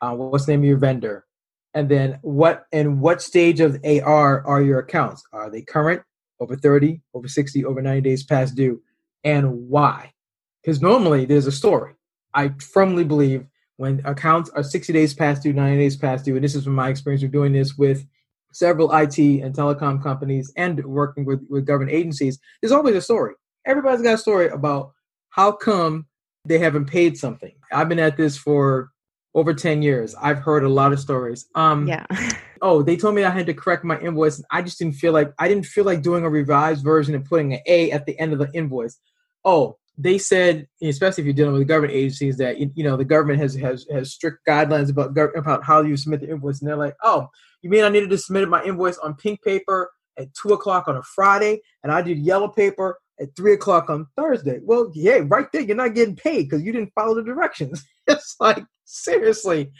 Uh, 0.01 0.15
what's 0.15 0.45
the 0.45 0.53
name 0.53 0.61
of 0.61 0.65
your 0.65 0.77
vendor? 0.77 1.25
And 1.73 1.89
then 1.89 2.19
what 2.21 2.65
and 2.71 2.99
what 2.99 3.21
stage 3.21 3.59
of 3.59 3.79
AR 3.85 4.45
are 4.45 4.61
your 4.61 4.79
accounts? 4.79 5.23
Are 5.33 5.49
they 5.49 5.61
current, 5.61 6.01
over 6.39 6.55
30, 6.55 7.01
over 7.13 7.27
60, 7.27 7.65
over 7.65 7.81
90 7.81 8.01
days 8.01 8.23
past 8.23 8.55
due? 8.55 8.81
And 9.23 9.67
why? 9.69 10.13
Because 10.61 10.81
normally 10.81 11.25
there's 11.25 11.47
a 11.47 11.51
story. 11.51 11.93
I 12.33 12.53
firmly 12.73 13.03
believe 13.03 13.45
when 13.77 14.01
accounts 14.05 14.49
are 14.51 14.63
60 14.63 14.91
days 14.93 15.13
past 15.13 15.43
due, 15.43 15.53
90 15.53 15.77
days 15.77 15.95
past 15.95 16.25
due, 16.25 16.35
and 16.35 16.43
this 16.43 16.55
is 16.55 16.63
from 16.63 16.75
my 16.75 16.89
experience 16.89 17.23
of 17.23 17.31
doing 17.31 17.53
this 17.53 17.77
with 17.77 18.05
several 18.51 18.91
IT 18.93 19.17
and 19.17 19.55
telecom 19.55 20.01
companies 20.01 20.51
and 20.57 20.83
working 20.85 21.25
with, 21.25 21.45
with 21.49 21.65
government 21.65 21.95
agencies, 21.95 22.39
there's 22.61 22.71
always 22.71 22.95
a 22.95 23.01
story. 23.01 23.33
Everybody's 23.65 24.01
got 24.01 24.15
a 24.15 24.17
story 24.17 24.49
about 24.49 24.91
how 25.29 25.51
come 25.51 26.07
they 26.45 26.57
haven't 26.57 26.85
paid 26.85 27.17
something. 27.17 27.53
I've 27.71 27.89
been 27.89 27.99
at 27.99 28.17
this 28.17 28.37
for 28.37 28.89
over 29.35 29.53
10 29.53 29.81
years. 29.81 30.15
I've 30.15 30.39
heard 30.39 30.63
a 30.63 30.69
lot 30.69 30.91
of 30.91 30.99
stories. 30.99 31.47
Um, 31.55 31.87
yeah. 31.87 32.05
oh, 32.61 32.81
they 32.81 32.97
told 32.97 33.15
me 33.15 33.23
I 33.23 33.29
had 33.29 33.45
to 33.45 33.53
correct 33.53 33.83
my 33.83 33.99
invoice. 33.99 34.43
I 34.51 34.61
just 34.61 34.79
didn't 34.79 34.95
feel 34.95 35.13
like 35.13 35.31
I 35.37 35.47
didn't 35.47 35.65
feel 35.65 35.85
like 35.85 36.01
doing 36.01 36.23
a 36.23 36.29
revised 36.29 36.83
version 36.83 37.15
and 37.15 37.25
putting 37.25 37.53
an 37.53 37.59
A 37.67 37.91
at 37.91 38.05
the 38.05 38.19
end 38.19 38.33
of 38.33 38.39
the 38.39 38.49
invoice. 38.53 38.99
Oh, 39.45 39.77
they 39.99 40.17
said, 40.17 40.65
especially 40.81 41.21
if 41.21 41.25
you're 41.25 41.33
dealing 41.33 41.53
with 41.53 41.67
government 41.67 41.93
agencies, 41.93 42.37
that 42.37 42.57
you 42.57 42.83
know 42.83 42.95
the 42.95 43.05
government 43.05 43.39
has 43.39 43.53
has 43.55 43.85
has 43.91 44.13
strict 44.13 44.39
guidelines 44.47 44.89
about 44.89 45.37
about 45.37 45.63
how 45.63 45.81
you 45.81 45.97
submit 45.97 46.21
the 46.21 46.29
invoice, 46.29 46.61
and 46.61 46.69
they're 46.69 46.77
like, 46.77 46.95
"Oh, 47.03 47.27
you 47.61 47.69
mean 47.69 47.83
I 47.83 47.89
needed 47.89 48.09
to 48.11 48.17
submit 48.17 48.47
my 48.47 48.63
invoice 48.63 48.97
on 48.97 49.15
pink 49.15 49.43
paper 49.43 49.91
at 50.17 50.33
two 50.33 50.53
o'clock 50.53 50.87
on 50.87 50.95
a 50.95 51.03
Friday, 51.03 51.61
and 51.83 51.91
I 51.91 52.01
did 52.01 52.17
yellow 52.17 52.47
paper 52.47 52.97
at 53.19 53.35
three 53.35 53.53
o'clock 53.53 53.89
on 53.89 54.07
Thursday?" 54.15 54.61
Well, 54.63 54.89
yeah, 54.95 55.19
right 55.25 55.47
there, 55.51 55.63
you're 55.63 55.75
not 55.75 55.95
getting 55.95 56.15
paid 56.15 56.43
because 56.43 56.63
you 56.63 56.71
didn't 56.71 56.93
follow 56.95 57.15
the 57.15 57.23
directions. 57.23 57.83
it's 58.07 58.37
like 58.39 58.63
seriously, 58.89 59.71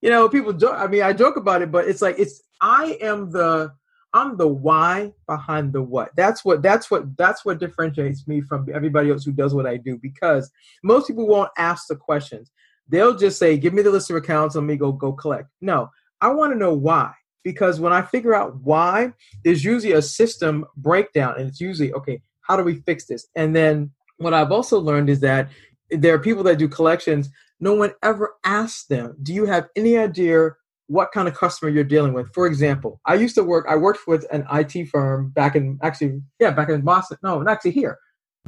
you 0.00 0.10
know, 0.10 0.28
people. 0.28 0.56
I 0.70 0.86
mean, 0.86 1.02
I 1.02 1.12
joke 1.12 1.36
about 1.36 1.62
it, 1.62 1.72
but 1.72 1.88
it's 1.88 2.02
like 2.02 2.18
it's 2.18 2.42
I 2.60 2.98
am 3.00 3.30
the 3.30 3.72
I'm 4.12 4.36
the 4.36 4.48
why 4.48 5.12
behind 5.26 5.72
the 5.72 5.82
what. 5.82 6.10
That's 6.16 6.44
what 6.44 6.62
that's 6.62 6.90
what 6.90 7.16
that's 7.16 7.44
what 7.44 7.58
differentiates 7.58 8.26
me 8.26 8.40
from 8.40 8.66
everybody 8.72 9.10
else 9.10 9.24
who 9.24 9.32
does 9.32 9.54
what 9.54 9.66
I 9.66 9.76
do 9.76 9.98
because 9.98 10.50
most 10.82 11.06
people 11.06 11.26
won't 11.26 11.50
ask 11.56 11.86
the 11.88 11.96
questions. 11.96 12.50
They'll 12.88 13.16
just 13.16 13.38
say, 13.38 13.56
"Give 13.56 13.72
me 13.72 13.82
the 13.82 13.90
list 13.90 14.10
of 14.10 14.16
accounts, 14.16 14.56
let 14.56 14.64
me 14.64 14.76
go 14.76 14.92
go 14.92 15.12
collect." 15.12 15.48
No, 15.60 15.90
I 16.20 16.28
want 16.28 16.52
to 16.52 16.58
know 16.58 16.74
why 16.74 17.12
because 17.44 17.80
when 17.80 17.92
I 17.92 18.02
figure 18.02 18.34
out 18.34 18.56
why, 18.62 19.12
there's 19.44 19.64
usually 19.64 19.92
a 19.92 20.02
system 20.02 20.66
breakdown, 20.76 21.34
and 21.38 21.48
it's 21.48 21.60
usually 21.60 21.92
okay. 21.94 22.20
How 22.42 22.56
do 22.56 22.64
we 22.64 22.76
fix 22.80 23.06
this? 23.06 23.28
And 23.36 23.54
then 23.54 23.92
what 24.18 24.34
I've 24.34 24.50
also 24.50 24.80
learned 24.80 25.08
is 25.08 25.20
that 25.20 25.50
there 25.90 26.14
are 26.14 26.18
people 26.18 26.42
that 26.44 26.58
do 26.58 26.68
collections. 26.68 27.28
No 27.60 27.74
one 27.74 27.92
ever 28.02 28.34
asks 28.44 28.86
them, 28.86 29.16
"Do 29.22 29.34
you 29.34 29.44
have 29.46 29.68
any 29.76 29.98
idea 29.98 30.52
what 30.90 31.12
kind 31.12 31.28
of 31.28 31.34
customer 31.34 31.70
you're 31.70 31.84
dealing 31.84 32.12
with. 32.12 32.34
For 32.34 32.48
example, 32.48 33.00
I 33.06 33.14
used 33.14 33.36
to 33.36 33.44
work, 33.44 33.64
I 33.68 33.76
worked 33.76 34.08
with 34.08 34.26
an 34.32 34.44
IT 34.50 34.88
firm 34.88 35.30
back 35.30 35.54
in, 35.54 35.78
actually, 35.84 36.20
yeah, 36.40 36.50
back 36.50 36.68
in 36.68 36.80
Boston. 36.80 37.16
No, 37.22 37.46
actually 37.48 37.70
here 37.70 37.96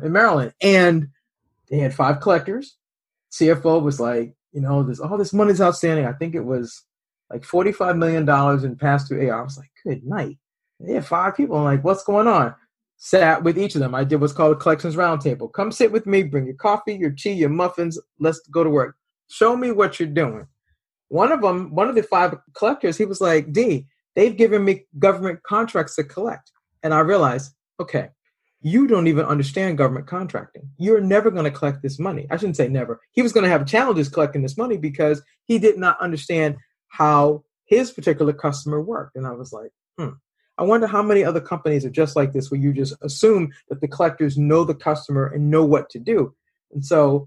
in 0.02 0.10
Maryland. 0.10 0.52
And 0.60 1.06
they 1.70 1.78
had 1.78 1.94
five 1.94 2.20
collectors. 2.20 2.76
CFO 3.30 3.80
was 3.80 4.00
like, 4.00 4.34
you 4.50 4.60
know, 4.60 4.82
this 4.82 4.98
all 4.98 5.16
this 5.16 5.32
money's 5.32 5.60
outstanding. 5.60 6.04
I 6.04 6.14
think 6.14 6.34
it 6.34 6.44
was 6.44 6.82
like 7.30 7.42
$45 7.42 7.96
million 7.96 8.28
in 8.64 8.76
past 8.76 9.08
due 9.08 9.30
AR. 9.30 9.40
I 9.40 9.44
was 9.44 9.56
like, 9.56 9.70
good 9.84 10.04
night. 10.04 10.36
They 10.80 10.94
had 10.94 11.06
five 11.06 11.36
people. 11.36 11.56
I'm 11.56 11.64
like, 11.64 11.84
what's 11.84 12.02
going 12.02 12.26
on? 12.26 12.56
Sat 13.04 13.42
with 13.42 13.58
each 13.58 13.74
of 13.74 13.80
them. 13.80 13.96
I 13.96 14.04
did 14.04 14.20
what's 14.20 14.32
called 14.32 14.52
a 14.52 14.56
collections 14.56 14.94
roundtable. 14.94 15.52
Come 15.52 15.72
sit 15.72 15.90
with 15.90 16.06
me, 16.06 16.22
bring 16.22 16.46
your 16.46 16.54
coffee, 16.54 16.94
your 16.94 17.10
tea, 17.10 17.32
your 17.32 17.48
muffins. 17.48 17.98
Let's 18.20 18.38
go 18.50 18.62
to 18.62 18.70
work. 18.70 18.94
Show 19.28 19.56
me 19.56 19.72
what 19.72 19.98
you're 19.98 20.08
doing 20.08 20.46
one 21.12 21.30
of 21.30 21.42
them, 21.42 21.74
one 21.74 21.90
of 21.90 21.94
the 21.94 22.02
five 22.02 22.34
collectors, 22.54 22.96
he 22.96 23.04
was 23.04 23.20
like, 23.20 23.52
D, 23.52 23.86
they've 24.16 24.34
given 24.34 24.64
me 24.64 24.86
government 24.98 25.42
contracts 25.42 25.94
to 25.96 26.04
collect. 26.04 26.50
And 26.82 26.94
I 26.94 27.00
realized, 27.00 27.52
okay, 27.78 28.08
you 28.62 28.86
don't 28.86 29.06
even 29.06 29.26
understand 29.26 29.76
government 29.76 30.06
contracting. 30.06 30.62
You're 30.78 31.02
never 31.02 31.30
going 31.30 31.44
to 31.44 31.50
collect 31.50 31.82
this 31.82 31.98
money. 31.98 32.26
I 32.30 32.38
shouldn't 32.38 32.56
say 32.56 32.66
never. 32.66 32.98
He 33.12 33.20
was 33.20 33.34
going 33.34 33.44
to 33.44 33.50
have 33.50 33.66
challenges 33.66 34.08
collecting 34.08 34.40
this 34.40 34.56
money 34.56 34.78
because 34.78 35.20
he 35.44 35.58
did 35.58 35.76
not 35.76 36.00
understand 36.00 36.56
how 36.88 37.44
his 37.66 37.90
particular 37.90 38.32
customer 38.32 38.80
worked. 38.80 39.14
And 39.14 39.26
I 39.26 39.32
was 39.32 39.52
like, 39.52 39.70
hmm. 39.98 40.14
I 40.62 40.64
wonder 40.64 40.86
how 40.86 41.02
many 41.02 41.24
other 41.24 41.40
companies 41.40 41.84
are 41.84 41.90
just 41.90 42.14
like 42.14 42.32
this, 42.32 42.48
where 42.48 42.60
you 42.60 42.72
just 42.72 42.94
assume 43.02 43.52
that 43.68 43.80
the 43.80 43.88
collectors 43.88 44.38
know 44.38 44.62
the 44.62 44.76
customer 44.76 45.26
and 45.26 45.50
know 45.50 45.64
what 45.64 45.90
to 45.90 45.98
do. 45.98 46.32
And 46.72 46.84
so 46.84 47.26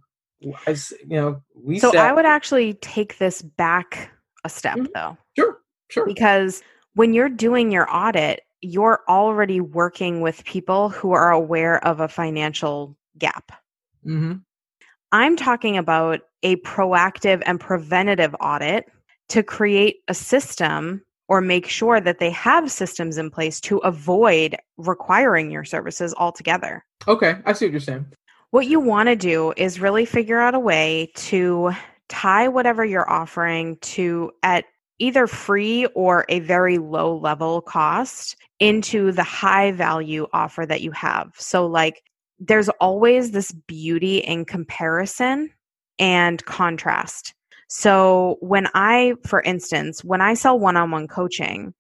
as 0.68 0.94
you 1.02 1.18
know, 1.18 1.42
we. 1.54 1.80
So 1.80 1.96
I 1.98 2.14
would 2.14 2.26
actually 2.26 2.76
take 2.76 3.18
this 3.18 3.42
back 3.42 4.10
a 4.46 4.50
step, 4.50 4.78
mm-hmm. 4.78 4.86
though. 4.96 5.18
Sure, 5.38 5.60
sure. 5.90 6.06
Because 6.06 6.64
when 6.94 7.14
you're 7.14 7.28
doing 7.28 7.74
your 7.74 7.94
audit, 7.94 8.40
you're 8.62 9.02
already 9.10 9.60
working 9.60 10.22
with 10.22 10.46
people 10.46 10.88
who 10.90 11.12
are 11.12 11.32
aware 11.32 11.86
of 11.86 12.00
a 12.00 12.08
financial 12.08 12.96
gap. 13.18 13.52
Mm-hmm. 14.06 14.36
I'm 15.12 15.36
talking 15.36 15.78
about 15.78 16.22
a 16.42 16.56
proactive 16.58 17.44
and 17.46 17.60
preventative 17.60 18.34
audit 18.40 18.86
to 19.28 19.44
create 19.44 19.98
a 20.08 20.14
system 20.14 21.02
or 21.28 21.42
make 21.42 21.68
sure 21.68 22.00
that 22.00 22.20
they 22.20 22.30
have 22.30 22.72
systems 22.72 23.18
in 23.18 23.30
place 23.30 23.60
to 23.62 23.78
avoid 23.80 24.56
requiring 24.78 25.52
your 25.52 25.64
services 25.64 26.14
altogether. 26.18 26.86
Okay, 27.08 27.38
I 27.46 27.54
see 27.54 27.66
what 27.66 27.72
you're 27.72 27.80
saying. 27.80 28.06
What 28.52 28.68
you 28.68 28.80
want 28.80 29.10
to 29.10 29.16
do 29.16 29.54
is 29.58 29.80
really 29.80 30.06
figure 30.06 30.40
out 30.40 30.56
a 30.56 30.60
way 30.60 31.12
to 31.16 31.72
tie 32.08 32.48
whatever 32.48 32.86
you're 32.86 33.10
offering 33.10 33.78
to 33.82 34.32
at 34.44 34.66
either 35.00 35.28
free 35.28 35.86
or 35.88 36.26
a 36.30 36.40
very 36.40 36.78
low 36.78 37.18
level 37.18 37.62
cost 37.62 38.36
into 38.60 39.12
the 39.12 39.24
high 39.24 39.72
value 39.72 40.28
offer 40.32 40.66
that 40.66 40.82
you 40.82 40.92
have. 40.92 41.32
So, 41.38 41.66
like, 41.66 42.02
there's 42.40 42.70
always 42.80 43.32
this 43.32 43.52
beauty 43.52 44.18
in 44.20 44.46
comparison 44.46 45.52
and 46.00 46.44
contrast. 46.46 47.34
So, 47.68 48.38
when 48.42 48.68
I, 48.74 49.16
for 49.26 49.42
instance, 49.42 50.04
when 50.04 50.22
I 50.22 50.36
sell 50.36 50.60
one 50.60 50.78
on 50.78 50.92
one 50.92 51.08
coaching 51.08 51.74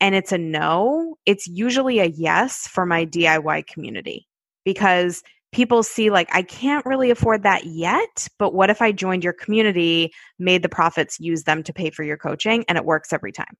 and 0.00 0.14
it's 0.14 0.32
a 0.32 0.38
no, 0.38 1.16
it's 1.26 1.46
usually 1.46 1.98
a 1.98 2.06
yes 2.06 2.66
for 2.68 2.86
my 2.86 3.06
DIY 3.06 3.66
community 3.66 4.26
because 4.64 5.22
people 5.52 5.82
see 5.82 6.10
like 6.10 6.28
i 6.34 6.42
can't 6.42 6.84
really 6.86 7.10
afford 7.10 7.42
that 7.42 7.64
yet 7.66 8.26
but 8.38 8.54
what 8.54 8.70
if 8.70 8.82
i 8.82 8.90
joined 8.90 9.22
your 9.22 9.32
community 9.32 10.10
made 10.38 10.62
the 10.62 10.68
profits 10.68 11.20
use 11.20 11.44
them 11.44 11.62
to 11.62 11.72
pay 11.72 11.90
for 11.90 12.02
your 12.02 12.16
coaching 12.16 12.64
and 12.68 12.78
it 12.78 12.84
works 12.84 13.12
every 13.12 13.32
time? 13.32 13.54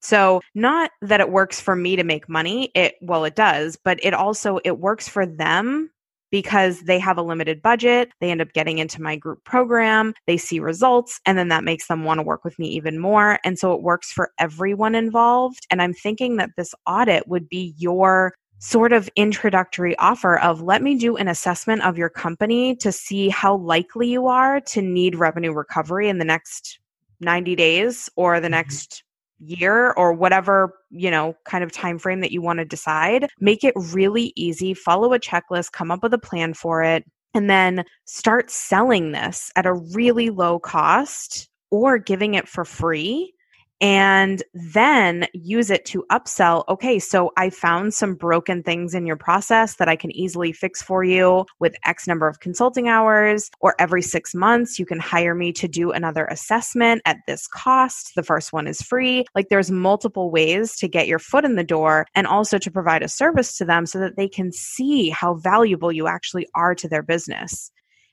So 0.00 0.40
not 0.54 0.92
that 1.02 1.20
it 1.20 1.30
works 1.30 1.60
for 1.60 1.74
me 1.76 1.96
to 1.96 2.04
make 2.04 2.28
money 2.28 2.70
it 2.74 2.94
well 3.02 3.24
it 3.24 3.36
does 3.36 3.76
but 3.84 3.98
it 4.02 4.14
also 4.14 4.58
it 4.64 4.78
works 4.78 5.08
for 5.08 5.26
them 5.26 5.90
because 6.30 6.82
they 6.82 6.98
have 6.98 7.18
a 7.18 7.22
limited 7.22 7.62
budget 7.62 8.10
they 8.20 8.30
end 8.30 8.40
up 8.40 8.52
getting 8.52 8.78
into 8.78 9.02
my 9.02 9.16
group 9.16 9.42
program 9.44 10.14
they 10.26 10.36
see 10.36 10.60
results 10.60 11.20
and 11.26 11.38
then 11.38 11.48
that 11.48 11.64
makes 11.64 11.86
them 11.88 12.04
want 12.04 12.18
to 12.18 12.22
work 12.22 12.44
with 12.44 12.58
me 12.58 12.68
even 12.68 12.98
more 12.98 13.38
and 13.44 13.58
so 13.58 13.72
it 13.72 13.82
works 13.82 14.12
for 14.12 14.30
everyone 14.38 14.94
involved 14.94 15.66
and 15.70 15.82
i'm 15.82 15.94
thinking 15.94 16.36
that 16.36 16.50
this 16.56 16.74
audit 16.86 17.26
would 17.28 17.48
be 17.48 17.74
your 17.78 18.34
sort 18.60 18.92
of 18.92 19.08
introductory 19.14 19.96
offer 19.98 20.38
of 20.40 20.60
let 20.60 20.82
me 20.82 20.96
do 20.96 21.16
an 21.16 21.28
assessment 21.28 21.82
of 21.82 21.96
your 21.96 22.08
company 22.08 22.74
to 22.74 22.90
see 22.90 23.28
how 23.28 23.56
likely 23.56 24.08
you 24.08 24.26
are 24.26 24.60
to 24.60 24.82
need 24.82 25.14
revenue 25.14 25.52
recovery 25.52 26.08
in 26.08 26.18
the 26.18 26.24
next 26.24 26.80
90 27.20 27.54
days 27.56 28.08
or 28.16 28.40
the 28.40 28.46
mm-hmm. 28.46 28.52
next 28.52 29.04
year 29.40 29.92
or 29.92 30.12
whatever 30.12 30.74
you 30.90 31.10
know 31.10 31.34
kind 31.44 31.62
of 31.62 31.72
time 31.72 31.98
frame 31.98 32.20
that 32.20 32.32
you 32.32 32.42
want 32.42 32.58
to 32.58 32.64
decide 32.64 33.28
make 33.40 33.62
it 33.62 33.74
really 33.76 34.32
easy 34.36 34.74
follow 34.74 35.12
a 35.12 35.18
checklist 35.18 35.72
come 35.72 35.90
up 35.90 36.02
with 36.02 36.12
a 36.12 36.18
plan 36.18 36.54
for 36.54 36.82
it 36.82 37.04
and 37.34 37.48
then 37.48 37.84
start 38.04 38.50
selling 38.50 39.12
this 39.12 39.50
at 39.54 39.66
a 39.66 39.74
really 39.74 40.30
low 40.30 40.58
cost 40.58 41.48
or 41.70 41.98
giving 41.98 42.34
it 42.34 42.48
for 42.48 42.64
free 42.64 43.32
and 43.80 44.42
then 44.52 45.26
use 45.32 45.70
it 45.70 45.84
to 45.86 46.04
upsell. 46.10 46.64
Okay, 46.68 46.98
so 46.98 47.32
I 47.36 47.50
found 47.50 47.94
some 47.94 48.14
broken 48.14 48.62
things 48.62 48.94
in 48.94 49.06
your 49.06 49.16
process 49.16 49.76
that 49.76 49.88
I 49.88 49.96
can 49.96 50.10
easily 50.12 50.52
fix 50.52 50.82
for 50.82 51.04
you 51.04 51.46
with 51.58 51.76
X 51.84 52.06
number 52.06 52.28
of 52.28 52.40
consulting 52.40 52.88
hours, 52.88 53.50
or 53.60 53.74
every 53.78 54.02
six 54.02 54.34
months, 54.34 54.78
you 54.78 54.86
can 54.86 54.98
hire 54.98 55.34
me 55.34 55.52
to 55.52 55.68
do 55.68 55.90
another 55.90 56.26
assessment 56.26 57.02
at 57.04 57.18
this 57.26 57.46
cost. 57.46 58.14
The 58.14 58.22
first 58.22 58.52
one 58.52 58.66
is 58.66 58.82
free. 58.82 59.24
Like 59.34 59.48
there's 59.48 59.70
multiple 59.70 60.30
ways 60.30 60.76
to 60.76 60.88
get 60.88 61.06
your 61.06 61.18
foot 61.18 61.44
in 61.44 61.56
the 61.56 61.64
door 61.64 62.06
and 62.14 62.26
also 62.26 62.58
to 62.58 62.70
provide 62.70 63.02
a 63.02 63.08
service 63.08 63.56
to 63.58 63.64
them 63.64 63.86
so 63.86 63.98
that 64.00 64.16
they 64.16 64.28
can 64.28 64.52
see 64.52 65.10
how 65.10 65.34
valuable 65.34 65.92
you 65.92 66.06
actually 66.06 66.46
are 66.54 66.74
to 66.74 66.88
their 66.88 67.02
business 67.02 67.70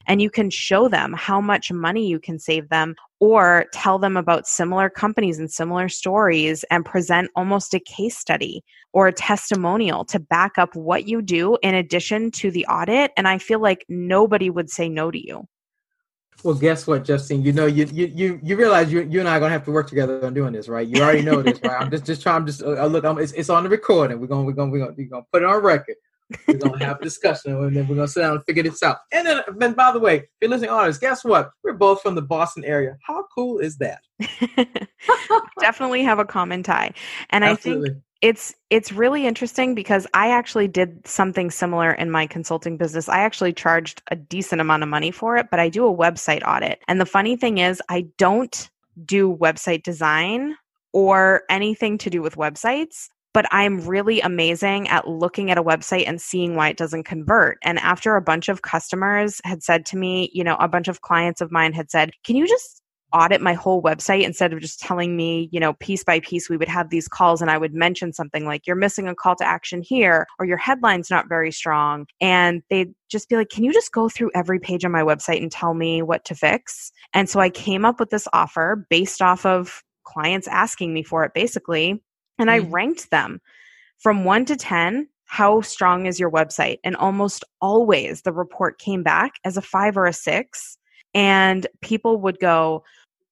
and 0.07 0.21
you 0.21 0.29
can 0.29 0.49
show 0.49 0.87
them 0.87 1.13
how 1.13 1.41
much 1.41 1.71
money 1.71 2.07
you 2.07 2.19
can 2.19 2.39
save 2.39 2.69
them 2.69 2.95
or 3.19 3.65
tell 3.73 3.97
them 3.97 4.17
about 4.17 4.47
similar 4.47 4.89
companies 4.89 5.39
and 5.39 5.51
similar 5.51 5.89
stories 5.89 6.63
and 6.69 6.85
present 6.85 7.29
almost 7.35 7.73
a 7.73 7.79
case 7.79 8.17
study 8.17 8.63
or 8.93 9.07
a 9.07 9.13
testimonial 9.13 10.05
to 10.05 10.19
back 10.19 10.57
up 10.57 10.75
what 10.75 11.07
you 11.07 11.21
do 11.21 11.57
in 11.61 11.75
addition 11.75 12.31
to 12.31 12.51
the 12.51 12.65
audit 12.67 13.11
and 13.17 13.27
i 13.27 13.37
feel 13.37 13.59
like 13.59 13.85
nobody 13.89 14.49
would 14.49 14.69
say 14.69 14.89
no 14.89 15.11
to 15.11 15.25
you 15.25 15.47
well, 16.43 16.53
guess 16.53 16.85
what, 16.85 17.05
Justine? 17.05 17.41
You 17.41 17.53
know, 17.53 17.65
you 17.65 17.85
you 17.85 18.11
you, 18.13 18.39
you 18.43 18.55
realize 18.55 18.91
you 18.91 19.01
you 19.01 19.19
and 19.19 19.27
I 19.27 19.37
are 19.37 19.39
gonna 19.39 19.51
have 19.51 19.65
to 19.65 19.71
work 19.71 19.87
together 19.87 20.23
on 20.23 20.33
doing 20.33 20.53
this, 20.53 20.67
right? 20.67 20.87
You 20.87 21.01
already 21.01 21.23
know 21.23 21.41
this, 21.41 21.59
right? 21.63 21.81
I'm 21.81 21.89
just 21.89 22.05
just 22.05 22.21
trying. 22.21 22.35
I'm 22.35 22.45
just 22.45 22.61
uh, 22.61 22.85
look. 22.85 23.03
I'm, 23.03 23.17
it's, 23.17 23.31
it's 23.31 23.49
on 23.49 23.63
the 23.63 23.69
recording. 23.69 24.19
We're 24.19 24.27
gonna 24.27 24.43
we're 24.43 24.51
gonna 24.51 24.71
we're 24.71 24.91
we're 24.91 25.05
gonna 25.05 25.25
put 25.31 25.41
it 25.41 25.45
on 25.45 25.63
record. 25.63 25.95
We're 26.47 26.57
gonna 26.57 26.85
have 26.85 26.99
a 27.01 27.03
discussion 27.03 27.55
and 27.55 27.75
then 27.75 27.87
we're 27.87 27.95
gonna 27.95 28.07
sit 28.07 28.21
down 28.21 28.35
and 28.35 28.45
figure 28.45 28.63
this 28.63 28.81
out. 28.81 28.97
And 29.11 29.27
then, 29.27 29.41
then 29.57 29.73
by 29.73 29.91
the 29.91 29.99
way, 29.99 30.17
if 30.17 30.25
you're 30.41 30.49
listening 30.49 30.71
artists, 30.71 30.99
guess 30.99 31.23
what? 31.23 31.51
We're 31.63 31.73
both 31.73 32.01
from 32.01 32.15
the 32.15 32.21
Boston 32.21 32.63
area. 32.63 32.97
How 33.05 33.25
cool 33.33 33.59
is 33.59 33.77
that? 33.77 34.01
Definitely 35.59 36.03
have 36.03 36.19
a 36.19 36.25
common 36.25 36.63
tie. 36.63 36.93
And 37.29 37.43
Absolutely. 37.43 37.89
I 37.89 37.93
think 37.93 38.03
it's 38.21 38.55
it's 38.71 38.91
really 38.91 39.27
interesting 39.27 39.75
because 39.75 40.07
I 40.13 40.31
actually 40.31 40.67
did 40.67 41.05
something 41.05 41.51
similar 41.51 41.91
in 41.91 42.09
my 42.09 42.25
consulting 42.25 42.77
business. 42.77 43.07
I 43.07 43.19
actually 43.19 43.53
charged 43.53 44.01
a 44.09 44.15
decent 44.15 44.61
amount 44.61 44.83
of 44.83 44.89
money 44.89 45.11
for 45.11 45.37
it, 45.37 45.47
but 45.51 45.59
I 45.59 45.69
do 45.69 45.85
a 45.85 45.95
website 45.95 46.41
audit. 46.45 46.79
And 46.87 46.99
the 46.99 47.05
funny 47.05 47.35
thing 47.35 47.59
is 47.59 47.81
I 47.89 48.07
don't 48.17 48.69
do 49.05 49.37
website 49.39 49.83
design 49.83 50.55
or 50.91 51.43
anything 51.49 51.97
to 51.99 52.09
do 52.09 52.21
with 52.21 52.37
websites 52.37 53.09
but 53.35 53.45
I'm 53.51 53.81
really 53.81 54.21
amazing 54.21 54.87
at 54.87 55.09
looking 55.09 55.51
at 55.51 55.57
a 55.57 55.63
website 55.63 56.07
and 56.07 56.21
seeing 56.21 56.55
why 56.55 56.69
it 56.69 56.77
doesn't 56.77 57.03
convert. 57.03 57.57
And 57.63 57.77
after 57.79 58.15
a 58.15 58.21
bunch 58.21 58.47
of 58.47 58.61
customers 58.61 59.41
had 59.43 59.61
said 59.61 59.85
to 59.87 59.97
me, 59.97 60.31
you 60.33 60.41
know, 60.41 60.55
a 60.55 60.69
bunch 60.69 60.87
of 60.87 61.01
clients 61.01 61.41
of 61.41 61.51
mine 61.51 61.73
had 61.73 61.91
said, 61.91 62.11
Can 62.23 62.37
you 62.37 62.47
just 62.47 62.81
audit 63.11 63.41
my 63.41 63.51
whole 63.51 63.83
website 63.83 64.23
instead 64.23 64.53
of 64.53 64.61
just 64.61 64.79
telling 64.79 65.17
me, 65.17 65.49
you 65.51 65.59
know, 65.59 65.73
piece 65.73 66.01
by 66.01 66.21
piece, 66.21 66.49
we 66.49 66.55
would 66.55 66.69
have 66.69 66.91
these 66.91 67.09
calls 67.09 67.41
and 67.41 67.51
I 67.51 67.57
would 67.57 67.73
mention 67.73 68.13
something 68.13 68.45
like, 68.45 68.65
you're 68.65 68.75
missing 68.77 69.09
a 69.09 69.15
call 69.15 69.35
to 69.35 69.45
action 69.45 69.81
here, 69.81 70.25
or 70.39 70.45
your 70.45 70.57
headline's 70.57 71.09
not 71.09 71.27
very 71.27 71.51
strong. 71.51 72.05
And 72.21 72.63
they'd 72.69 72.93
just 73.09 73.27
be 73.27 73.35
like, 73.35 73.49
can 73.49 73.65
you 73.65 73.73
just 73.73 73.91
go 73.91 74.07
through 74.07 74.31
every 74.33 74.59
page 74.59 74.85
on 74.85 74.93
my 74.93 75.03
website 75.03 75.41
and 75.41 75.51
tell 75.51 75.73
me 75.73 76.01
what 76.01 76.23
to 76.25 76.35
fix? 76.35 76.93
And 77.13 77.29
so 77.29 77.41
I 77.41 77.49
came 77.49 77.83
up 77.83 77.99
with 77.99 78.11
this 78.11 78.29
offer 78.31 78.85
based 78.89 79.21
off 79.21 79.45
of 79.45 79.83
clients 80.05 80.47
asking 80.47 80.93
me 80.93 81.03
for 81.03 81.25
it, 81.25 81.33
basically. 81.33 82.01
And 82.37 82.49
mm-hmm. 82.49 82.65
I 82.65 82.69
ranked 82.69 83.11
them 83.11 83.41
from 83.97 84.25
one 84.25 84.45
to 84.45 84.55
10. 84.55 85.07
How 85.25 85.61
strong 85.61 86.05
is 86.05 86.19
your 86.19 86.31
website? 86.31 86.77
And 86.83 86.95
almost 86.95 87.43
always 87.61 88.21
the 88.21 88.31
report 88.31 88.77
came 88.77 89.03
back 89.03 89.33
as 89.43 89.57
a 89.57 89.61
five 89.61 89.97
or 89.97 90.05
a 90.05 90.13
six. 90.13 90.77
And 91.13 91.65
people 91.81 92.17
would 92.17 92.39
go, 92.39 92.83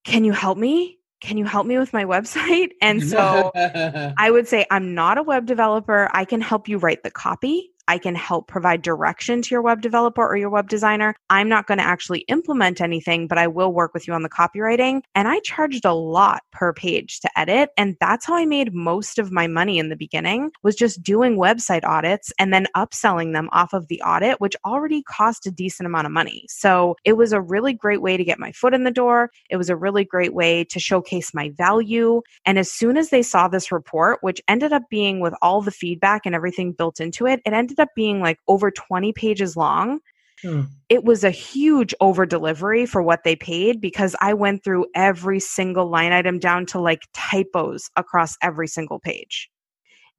Can 0.03 0.23
you 0.23 0.31
help 0.31 0.57
me? 0.57 0.97
Can 1.21 1.37
you 1.37 1.45
help 1.45 1.65
me 1.65 1.77
with 1.77 1.93
my 1.93 2.03
website? 2.15 2.71
And 2.81 3.03
so 3.03 3.51
I 4.17 4.31
would 4.31 4.47
say, 4.47 4.65
I'm 4.71 4.93
not 4.93 5.17
a 5.17 5.23
web 5.23 5.45
developer. 5.45 6.09
I 6.13 6.25
can 6.25 6.41
help 6.41 6.67
you 6.67 6.77
write 6.77 7.03
the 7.03 7.11
copy. 7.11 7.72
I 7.87 7.97
can 7.97 8.15
help 8.15 8.47
provide 8.47 8.81
direction 8.81 9.41
to 9.41 9.55
your 9.55 9.61
web 9.61 9.81
developer 9.81 10.25
or 10.25 10.37
your 10.37 10.49
web 10.49 10.69
designer. 10.69 11.15
I'm 11.29 11.49
not 11.49 11.67
going 11.67 11.77
to 11.77 11.83
actually 11.83 12.19
implement 12.21 12.81
anything, 12.81 13.27
but 13.27 13.37
I 13.37 13.47
will 13.47 13.73
work 13.73 13.93
with 13.93 14.07
you 14.07 14.13
on 14.13 14.23
the 14.23 14.29
copywriting. 14.29 15.01
And 15.15 15.27
I 15.27 15.39
charged 15.39 15.85
a 15.85 15.93
lot 15.93 16.43
per 16.51 16.73
page 16.73 17.19
to 17.21 17.39
edit. 17.39 17.69
And 17.77 17.95
that's 17.99 18.25
how 18.25 18.35
I 18.35 18.45
made 18.45 18.73
most 18.73 19.19
of 19.19 19.31
my 19.31 19.47
money 19.47 19.79
in 19.79 19.89
the 19.89 19.95
beginning 19.95 20.51
was 20.63 20.75
just 20.75 21.03
doing 21.03 21.37
website 21.37 21.83
audits 21.83 22.31
and 22.39 22.53
then 22.53 22.67
upselling 22.75 23.33
them 23.33 23.49
off 23.51 23.73
of 23.73 23.87
the 23.87 24.01
audit, 24.01 24.39
which 24.39 24.55
already 24.65 25.03
cost 25.03 25.45
a 25.45 25.51
decent 25.51 25.87
amount 25.87 26.05
of 26.05 26.11
money. 26.11 26.45
So 26.49 26.95
it 27.03 27.13
was 27.13 27.33
a 27.33 27.41
really 27.41 27.73
great 27.73 28.01
way 28.01 28.17
to 28.17 28.23
get 28.23 28.39
my 28.39 28.51
foot 28.51 28.73
in 28.73 28.83
the 28.83 28.91
door. 28.91 29.31
It 29.49 29.57
was 29.57 29.69
a 29.69 29.75
really 29.75 30.05
great 30.05 30.33
way 30.33 30.63
to 30.65 30.79
showcase 30.79 31.33
my 31.33 31.51
value. 31.57 32.21
And 32.45 32.57
as 32.57 32.71
soon 32.71 32.97
as 32.97 33.09
they 33.09 33.23
saw 33.23 33.47
this 33.47 33.71
report, 33.71 34.19
which 34.21 34.41
ended 34.47 34.73
up 34.73 34.83
being 34.89 35.19
with 35.19 35.33
all 35.41 35.61
the 35.61 35.71
feedback 35.71 36.25
and 36.25 36.35
everything 36.35 36.71
built 36.71 36.99
into 36.99 37.25
it, 37.25 37.41
it 37.45 37.53
ended 37.53 37.72
ended 37.73 37.83
up 37.83 37.89
being 37.95 38.21
like 38.21 38.39
over 38.47 38.71
20 38.71 39.13
pages 39.13 39.57
long. 39.57 39.99
Hmm. 40.41 40.61
It 40.89 41.03
was 41.03 41.23
a 41.23 41.31
huge 41.31 41.95
over 42.01 42.25
delivery 42.25 42.85
for 42.85 43.01
what 43.01 43.23
they 43.23 43.35
paid 43.35 43.79
because 43.79 44.15
I 44.21 44.33
went 44.33 44.63
through 44.63 44.87
every 44.95 45.39
single 45.39 45.89
line 45.89 46.11
item 46.11 46.39
down 46.39 46.65
to 46.67 46.79
like 46.79 47.07
typos 47.13 47.89
across 47.95 48.35
every 48.41 48.67
single 48.67 48.99
page. 48.99 49.49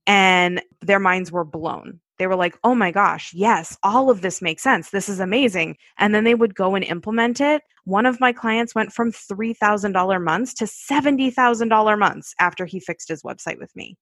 And 0.07 0.63
their 0.81 0.99
minds 0.99 1.31
were 1.31 1.45
blown. 1.45 2.01
They 2.19 2.27
were 2.27 2.37
like, 2.37 2.57
oh 2.63 2.75
my 2.75 2.91
gosh, 2.91 3.33
yes, 3.35 3.77
all 3.83 4.09
of 4.09 4.21
this 4.21 4.41
makes 4.41 4.63
sense. 4.63 4.91
This 4.91 5.09
is 5.09 5.21
amazing. 5.21 5.77
And 5.99 6.15
then 6.15 6.25
they 6.25 6.35
would 6.35 6.55
go 6.55 6.75
and 6.75 6.85
implement 6.85 7.41
it. 7.41 7.63
One 7.85 8.07
of 8.07 8.21
my 8.21 8.33
clients 8.33 8.75
went 8.75 8.93
from 8.93 9.13
$3,000 9.13 10.23
months 10.23 10.55
to 10.55 10.65
$70,000 10.65 11.99
months 11.99 12.35
after 12.39 12.67
he 12.67 12.81
fixed 12.81 13.09
his 13.09 13.23
website 13.23 13.59
with 13.59 13.75
me. 13.75 13.97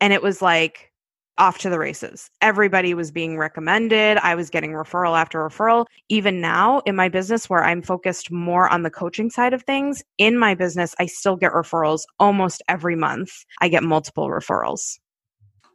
And 0.00 0.12
it 0.12 0.22
was 0.22 0.40
like, 0.40 0.92
off 1.38 1.58
to 1.58 1.70
the 1.70 1.78
races. 1.78 2.30
Everybody 2.40 2.94
was 2.94 3.10
being 3.10 3.36
recommended. 3.38 4.18
I 4.18 4.34
was 4.34 4.50
getting 4.50 4.72
referral 4.72 5.18
after 5.18 5.38
referral. 5.38 5.86
Even 6.08 6.40
now 6.40 6.80
in 6.80 6.96
my 6.96 7.08
business, 7.08 7.50
where 7.50 7.64
I'm 7.64 7.82
focused 7.82 8.30
more 8.30 8.68
on 8.68 8.82
the 8.82 8.90
coaching 8.90 9.30
side 9.30 9.52
of 9.52 9.62
things, 9.62 10.02
in 10.18 10.38
my 10.38 10.54
business, 10.54 10.94
I 10.98 11.06
still 11.06 11.36
get 11.36 11.52
referrals 11.52 12.02
almost 12.18 12.62
every 12.68 12.96
month. 12.96 13.44
I 13.60 13.68
get 13.68 13.82
multiple 13.82 14.28
referrals. 14.28 14.98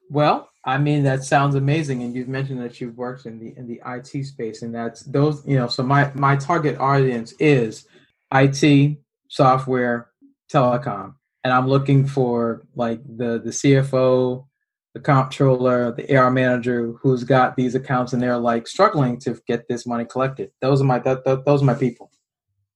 Well, 0.09 0.49
I 0.65 0.77
mean 0.77 1.03
that 1.03 1.23
sounds 1.23 1.55
amazing, 1.55 2.03
and 2.03 2.15
you've 2.15 2.27
mentioned 2.27 2.61
that 2.61 2.81
you've 2.81 2.97
worked 2.97 3.25
in 3.25 3.39
the 3.39 3.53
in 3.55 3.67
the 3.67 3.79
IT 3.85 4.25
space, 4.25 4.61
and 4.61 4.73
that's 4.73 5.01
those. 5.03 5.45
You 5.45 5.57
know, 5.57 5.67
so 5.67 5.83
my 5.83 6.11
my 6.15 6.35
target 6.35 6.79
audience 6.79 7.33
is 7.39 7.85
IT, 8.33 8.97
software, 9.29 10.09
telecom, 10.51 11.13
and 11.43 11.53
I'm 11.53 11.67
looking 11.67 12.05
for 12.07 12.65
like 12.75 13.01
the 13.03 13.39
the 13.39 13.51
CFO, 13.51 14.47
the 14.93 14.99
comptroller, 14.99 15.91
the 15.91 16.15
AR 16.15 16.32
manager 16.32 16.93
who's 17.02 17.23
got 17.23 17.56
these 17.56 17.75
accounts 17.75 18.13
and 18.13 18.21
they're 18.21 18.38
like 18.38 18.67
struggling 18.67 19.19
to 19.19 19.39
get 19.47 19.67
this 19.67 19.86
money 19.86 20.06
collected. 20.06 20.52
Those 20.62 20.82
are 20.82 20.86
my 20.86 20.99
th- 20.99 21.19
th- 21.25 21.39
those 21.45 21.62
are 21.62 21.65
my 21.65 21.75
people. 21.75 22.12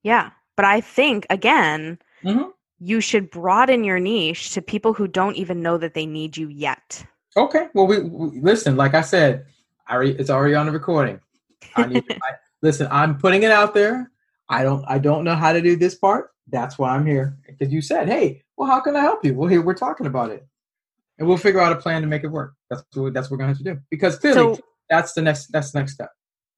Yeah, 0.04 0.30
but 0.56 0.66
I 0.66 0.82
think 0.82 1.26
again, 1.30 1.98
mm-hmm. 2.24 2.50
you 2.80 3.02
should 3.02 3.32
broaden 3.32 3.84
your 3.84 4.00
niche 4.00 4.52
to 4.52 4.62
people 4.62 4.94
who 4.94 5.08
don't 5.08 5.36
even 5.36 5.62
know 5.62 5.78
that 5.78 5.96
they 5.96 6.06
need 6.06 6.38
you 6.38 6.50
yet. 6.50 7.04
Okay. 7.36 7.68
Well, 7.74 7.88
we, 7.88 8.02
we 8.02 8.40
listen. 8.42 8.76
Like 8.76 8.94
I 8.94 9.02
said, 9.02 9.46
I 9.88 9.96
already, 9.96 10.12
it's 10.12 10.30
already 10.30 10.54
on 10.54 10.68
the 10.68 10.72
recording. 10.72 11.20
I 11.76 11.88
need. 11.88 12.04
I, 12.10 12.34
listen, 12.62 12.88
I'm 12.92 13.18
putting 13.18 13.42
it 13.42 13.52
out 13.52 13.74
there. 13.74 14.12
I 14.50 14.62
don't. 14.62 14.86
I 14.88 15.00
don't 15.00 15.24
know 15.24 15.36
how 15.36 15.52
to 15.52 15.62
do 15.62 15.76
this 15.76 15.96
part. 15.96 16.30
That's 16.48 16.78
why 16.78 16.96
I'm 16.96 17.08
here. 17.08 17.40
Because 17.48 17.74
you 17.74 17.82
said, 17.82 18.08
"Hey, 18.08 18.44
well, 18.56 18.70
how 18.70 18.82
can 18.82 18.96
I 18.96 19.02
help 19.02 19.26
you?" 19.26 19.34
Well, 19.34 19.50
here 19.50 19.64
we're 19.64 19.74
talking 19.74 20.06
about 20.06 20.30
it 20.30 20.46
and 21.20 21.28
we'll 21.28 21.38
figure 21.38 21.60
out 21.60 21.72
a 21.72 21.76
plan 21.76 22.02
to 22.02 22.08
make 22.08 22.24
it 22.24 22.30
work. 22.30 22.54
That's 22.70 22.84
what 22.94 23.14
that's 23.14 23.30
what 23.30 23.32
we're 23.32 23.38
gonna 23.38 23.50
have 23.50 23.58
to 23.60 23.64
do 23.64 23.80
because 23.90 24.18
clearly 24.18 24.56
so, 24.56 24.62
that's 24.90 25.14
the 25.14 25.22
next 25.22 25.48
that's 25.52 25.72
the 25.72 25.80
next 25.80 25.94
step. 25.94 26.10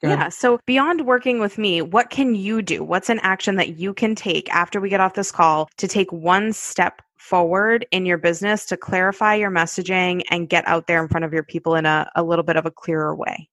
Yeah. 0.02 0.30
So 0.30 0.60
beyond 0.66 1.06
working 1.06 1.40
with 1.40 1.58
me, 1.58 1.82
what 1.82 2.10
can 2.10 2.36
you 2.36 2.62
do? 2.62 2.84
What's 2.84 3.10
an 3.10 3.20
action 3.24 3.56
that 3.56 3.80
you 3.80 3.94
can 3.94 4.14
take 4.14 4.54
after 4.54 4.80
we 4.80 4.90
get 4.90 5.00
off 5.00 5.16
this 5.16 5.32
call 5.32 5.70
to 5.78 5.88
take 5.88 6.12
one 6.12 6.54
step 6.54 7.02
forward 7.18 7.88
in 7.92 8.06
your 8.06 8.18
business 8.18 8.66
to 8.68 8.78
clarify 8.78 9.34
your 9.34 9.50
messaging 9.50 10.22
and 10.30 10.48
get 10.48 10.68
out 10.68 10.86
there 10.86 11.02
in 11.02 11.08
front 11.08 11.26
of 11.26 11.34
your 11.34 11.44
people 11.44 11.76
in 11.76 11.86
a, 11.86 12.10
a 12.16 12.24
little 12.24 12.44
bit 12.44 12.56
of 12.56 12.66
a 12.66 12.72
clearer 12.72 13.16
way? 13.16 13.50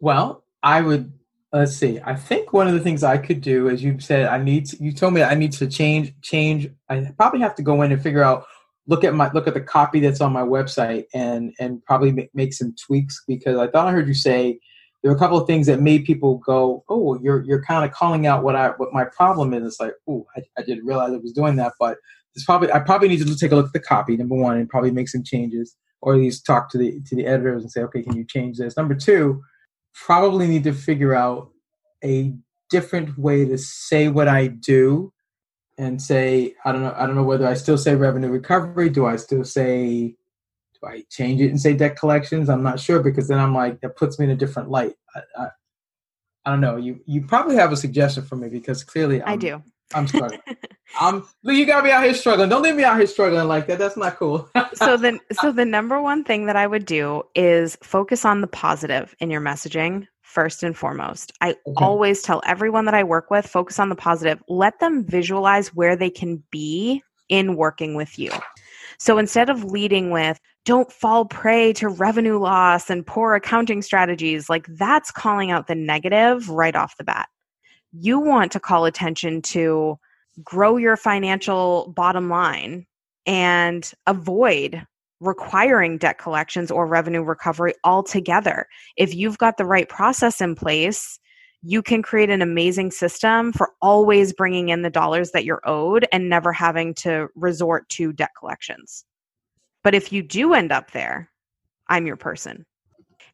Well, 0.00 0.44
I 0.62 0.80
would 0.80 1.12
let's 1.52 1.76
see. 1.76 2.00
I 2.04 2.16
think 2.16 2.52
one 2.52 2.66
of 2.66 2.74
the 2.74 2.80
things 2.80 3.04
I 3.04 3.16
could 3.16 3.40
do, 3.40 3.68
as 3.68 3.82
you 3.82 4.00
said, 4.00 4.26
I 4.26 4.38
need 4.38 4.66
to, 4.66 4.82
you 4.82 4.92
told 4.92 5.14
me 5.14 5.22
I 5.22 5.34
need 5.34 5.52
to 5.52 5.68
change 5.68 6.12
change. 6.20 6.68
I 6.88 7.12
probably 7.16 7.40
have 7.40 7.54
to 7.56 7.62
go 7.62 7.82
in 7.82 7.92
and 7.92 8.02
figure 8.02 8.24
out 8.24 8.44
look 8.86 9.04
at 9.04 9.14
my 9.14 9.30
look 9.32 9.46
at 9.46 9.54
the 9.54 9.60
copy 9.60 10.00
that's 10.00 10.20
on 10.20 10.32
my 10.32 10.42
website 10.42 11.04
and 11.14 11.52
and 11.58 11.84
probably 11.84 12.28
make, 12.34 12.52
some 12.52 12.74
tweaks 12.86 13.22
because 13.26 13.56
I 13.58 13.68
thought 13.68 13.86
I 13.86 13.92
heard 13.92 14.08
you 14.08 14.14
say 14.14 14.58
there 15.02 15.10
were 15.10 15.16
a 15.16 15.20
couple 15.20 15.38
of 15.38 15.46
things 15.46 15.66
that 15.66 15.80
made 15.80 16.04
people 16.04 16.38
go, 16.38 16.84
oh, 16.88 17.18
you're 17.22 17.42
you're 17.44 17.62
kind 17.62 17.84
of 17.84 17.92
calling 17.92 18.26
out 18.26 18.42
what 18.42 18.56
I 18.56 18.70
what 18.70 18.92
my 18.92 19.04
problem 19.04 19.54
is. 19.54 19.64
It's 19.64 19.80
like, 19.80 19.94
oh, 20.08 20.26
I, 20.36 20.42
I 20.58 20.62
didn't 20.62 20.86
realize 20.86 21.12
I 21.12 21.16
was 21.16 21.32
doing 21.32 21.56
that, 21.56 21.72
but 21.78 21.98
it's 22.34 22.44
probably 22.44 22.72
I 22.72 22.80
probably 22.80 23.08
need 23.08 23.26
to 23.26 23.36
take 23.36 23.52
a 23.52 23.56
look 23.56 23.66
at 23.66 23.72
the 23.72 23.80
copy 23.80 24.16
number 24.16 24.34
one 24.34 24.58
and 24.58 24.68
probably 24.68 24.90
make 24.90 25.08
some 25.08 25.22
changes 25.22 25.76
or 26.02 26.14
at 26.14 26.20
least 26.20 26.44
talk 26.44 26.70
to 26.70 26.78
the 26.78 27.00
to 27.06 27.16
the 27.16 27.26
editors 27.26 27.62
and 27.62 27.72
say, 27.72 27.82
okay, 27.82 28.02
can 28.02 28.16
you 28.16 28.24
change 28.24 28.58
this? 28.58 28.76
Number 28.76 28.94
two, 28.94 29.42
probably 29.94 30.46
need 30.46 30.64
to 30.64 30.72
figure 30.72 31.14
out 31.14 31.50
a 32.04 32.34
different 32.68 33.16
way 33.18 33.46
to 33.46 33.56
say 33.56 34.08
what 34.08 34.28
I 34.28 34.48
do 34.48 35.13
and 35.78 36.00
say 36.00 36.54
I 36.64 36.72
don't 36.72 36.82
know 36.82 36.94
I 36.96 37.06
don't 37.06 37.16
know 37.16 37.24
whether 37.24 37.46
I 37.46 37.54
still 37.54 37.78
say 37.78 37.94
revenue 37.94 38.30
recovery. 38.30 38.90
Do 38.90 39.06
I 39.06 39.16
still 39.16 39.44
say 39.44 40.14
do 40.80 40.86
I 40.86 41.04
change 41.10 41.40
it 41.40 41.48
and 41.48 41.60
say 41.60 41.74
debt 41.74 41.96
collections? 41.96 42.48
I'm 42.48 42.62
not 42.62 42.80
sure 42.80 43.02
because 43.02 43.28
then 43.28 43.38
I'm 43.38 43.54
like 43.54 43.80
that 43.80 43.96
puts 43.96 44.18
me 44.18 44.26
in 44.26 44.30
a 44.30 44.36
different 44.36 44.70
light. 44.70 44.94
I, 45.14 45.20
I, 45.42 45.46
I 46.46 46.50
don't 46.50 46.60
know. 46.60 46.76
You 46.76 47.00
you 47.06 47.22
probably 47.22 47.56
have 47.56 47.72
a 47.72 47.76
suggestion 47.76 48.24
for 48.24 48.36
me 48.36 48.48
because 48.48 48.84
clearly 48.84 49.22
I'm, 49.22 49.28
I 49.28 49.36
do. 49.36 49.62
I'm 49.94 50.06
struggling. 50.06 50.40
Um, 51.00 51.26
I'm 51.44 51.56
you 51.56 51.66
gotta 51.66 51.82
be 51.82 51.90
out 51.90 52.04
here 52.04 52.14
struggling. 52.14 52.48
Don't 52.48 52.62
leave 52.62 52.76
me 52.76 52.84
out 52.84 52.98
here 52.98 53.06
struggling 53.06 53.48
like 53.48 53.66
that. 53.66 53.80
That's 53.80 53.96
not 53.96 54.16
cool. 54.16 54.48
so 54.74 54.96
then 54.96 55.18
so 55.32 55.50
the 55.50 55.64
number 55.64 56.00
one 56.00 56.22
thing 56.22 56.46
that 56.46 56.54
I 56.54 56.68
would 56.68 56.84
do 56.84 57.24
is 57.34 57.76
focus 57.82 58.24
on 58.24 58.42
the 58.42 58.46
positive 58.46 59.12
in 59.18 59.28
your 59.28 59.40
messaging 59.40 60.06
first 60.34 60.64
and 60.64 60.76
foremost. 60.76 61.32
I 61.40 61.50
okay. 61.50 61.84
always 61.84 62.20
tell 62.20 62.42
everyone 62.44 62.84
that 62.86 62.94
I 62.94 63.04
work 63.04 63.30
with, 63.30 63.46
focus 63.46 63.78
on 63.78 63.88
the 63.88 63.94
positive. 63.94 64.42
Let 64.48 64.80
them 64.80 65.06
visualize 65.06 65.68
where 65.74 65.96
they 65.96 66.10
can 66.10 66.42
be 66.50 67.02
in 67.28 67.56
working 67.56 67.94
with 67.94 68.18
you. 68.18 68.30
So 68.98 69.16
instead 69.16 69.48
of 69.48 69.64
leading 69.64 70.10
with, 70.10 70.38
don't 70.64 70.92
fall 70.92 71.24
prey 71.24 71.72
to 71.74 71.88
revenue 71.88 72.38
loss 72.38 72.90
and 72.90 73.06
poor 73.06 73.34
accounting 73.34 73.80
strategies, 73.80 74.50
like 74.50 74.66
that's 74.68 75.10
calling 75.10 75.50
out 75.50 75.68
the 75.68 75.74
negative 75.74 76.48
right 76.48 76.74
off 76.74 76.96
the 76.96 77.04
bat. 77.04 77.28
You 77.92 78.18
want 78.18 78.50
to 78.52 78.60
call 78.60 78.84
attention 78.86 79.40
to 79.42 79.98
grow 80.42 80.76
your 80.76 80.96
financial 80.96 81.92
bottom 81.94 82.28
line 82.28 82.86
and 83.26 83.90
avoid 84.06 84.84
requiring 85.20 85.98
debt 85.98 86.18
collections 86.18 86.70
or 86.70 86.86
revenue 86.86 87.22
recovery 87.22 87.74
altogether. 87.84 88.66
If 88.96 89.14
you've 89.14 89.38
got 89.38 89.56
the 89.56 89.64
right 89.64 89.88
process 89.88 90.40
in 90.40 90.54
place, 90.54 91.18
you 91.62 91.82
can 91.82 92.02
create 92.02 92.28
an 92.28 92.42
amazing 92.42 92.90
system 92.90 93.52
for 93.52 93.70
always 93.80 94.34
bringing 94.34 94.68
in 94.68 94.82
the 94.82 94.90
dollars 94.90 95.30
that 95.30 95.44
you're 95.44 95.62
owed 95.64 96.06
and 96.12 96.28
never 96.28 96.52
having 96.52 96.92
to 96.94 97.28
resort 97.34 97.88
to 97.88 98.12
debt 98.12 98.30
collections. 98.38 99.04
But 99.82 99.94
if 99.94 100.12
you 100.12 100.22
do 100.22 100.52
end 100.52 100.72
up 100.72 100.90
there, 100.90 101.30
I'm 101.88 102.06
your 102.06 102.16
person. 102.16 102.66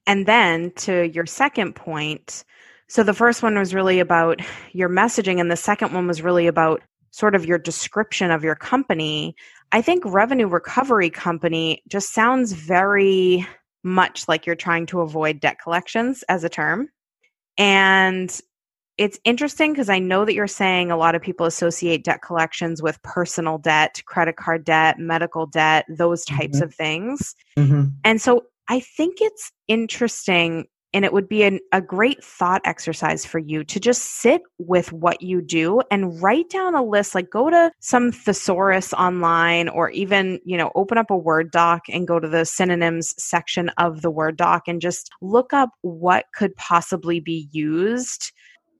And 0.07 0.27
then 0.27 0.73
to 0.77 1.09
your 1.09 1.27
second 1.27 1.75
point, 1.75 2.45
so 2.88 3.03
the 3.03 3.14
first 3.14 3.43
one 3.43 3.59
was 3.59 3.75
really 3.75 4.01
about 4.01 4.40
your 4.73 4.88
messaging, 4.88 5.40
and 5.40 5.51
the 5.51 5.57
second 5.57 5.93
one 5.93 6.07
was 6.09 6.23
really 6.23 6.47
about 6.49 6.83
sort 7.12 7.35
of 7.35 7.47
your 7.47 7.59
description 7.59 8.31
of 8.31 8.45
your 8.45 8.57
company. 8.57 9.35
I 9.73 9.83
think 9.83 10.05
revenue 10.05 10.49
recovery 10.49 11.11
company 11.11 11.83
just 11.89 12.13
sounds 12.13 12.53
very 12.53 13.47
much 13.83 14.27
like 14.29 14.47
you're 14.47 14.57
trying 14.57 14.87
to 14.87 15.01
avoid 15.01 15.41
debt 15.41 15.59
collections 15.63 16.25
as 16.29 16.45
a 16.45 16.49
term. 16.49 16.89
And 17.57 18.39
it's 18.99 19.19
interesting 19.25 19.73
because 19.73 19.89
I 19.89 19.99
know 19.99 20.25
that 20.25 20.35
you're 20.35 20.47
saying 20.47 20.91
a 20.91 20.97
lot 20.97 21.15
of 21.15 21.23
people 21.23 21.47
associate 21.47 22.05
debt 22.05 22.21
collections 22.21 22.83
with 22.83 23.03
personal 23.03 23.57
debt, 23.57 24.03
credit 24.07 24.37
card 24.37 24.65
debt, 24.65 24.99
medical 24.99 25.47
debt, 25.47 25.87
those 25.89 26.25
types 26.25 26.57
mm-hmm. 26.57 26.65
of 26.65 26.75
things. 26.75 27.35
Mm-hmm. 27.59 27.85
And 28.05 28.21
so 28.21 28.45
I 28.69 28.81
think 28.81 29.19
it's 29.21 29.53
interesting 29.69 30.67
and 30.92 31.05
it 31.05 31.12
would 31.12 31.29
be 31.29 31.42
an, 31.42 31.61
a 31.72 31.81
great 31.81 32.22
thought 32.22 32.61
exercise 32.64 33.24
for 33.24 33.38
you 33.38 33.64
to 33.64 33.81
just 33.81 34.03
sit 34.03 34.42
with 34.59 34.92
what 34.92 35.22
you 35.22 35.40
do 35.40 35.81
and 35.90 36.20
write 36.22 36.48
down 36.50 36.74
a 36.74 36.85
list 36.85 37.14
like 37.14 37.31
go 37.31 37.50
to 37.50 37.70
some 37.81 38.12
thesaurus 38.12 38.92
online 38.94 39.68
or 39.68 39.90
even 39.90 40.40
you 40.44 40.57
know 40.57 40.70
open 40.74 40.98
up 40.98 41.11
a 41.11 41.16
word 41.16 41.50
doc 41.50 41.83
and 41.88 42.09
go 42.09 42.18
to 42.18 42.29
the 42.29 42.44
synonyms 42.44 43.14
section 43.22 43.68
of 43.79 44.03
the 44.03 44.11
word 44.11 44.37
doc 44.37 44.62
and 44.66 44.81
just 44.81 45.11
look 45.20 45.53
up 45.53 45.70
what 45.83 46.26
could 46.35 46.55
possibly 46.57 47.20
be 47.20 47.48
used 47.53 48.33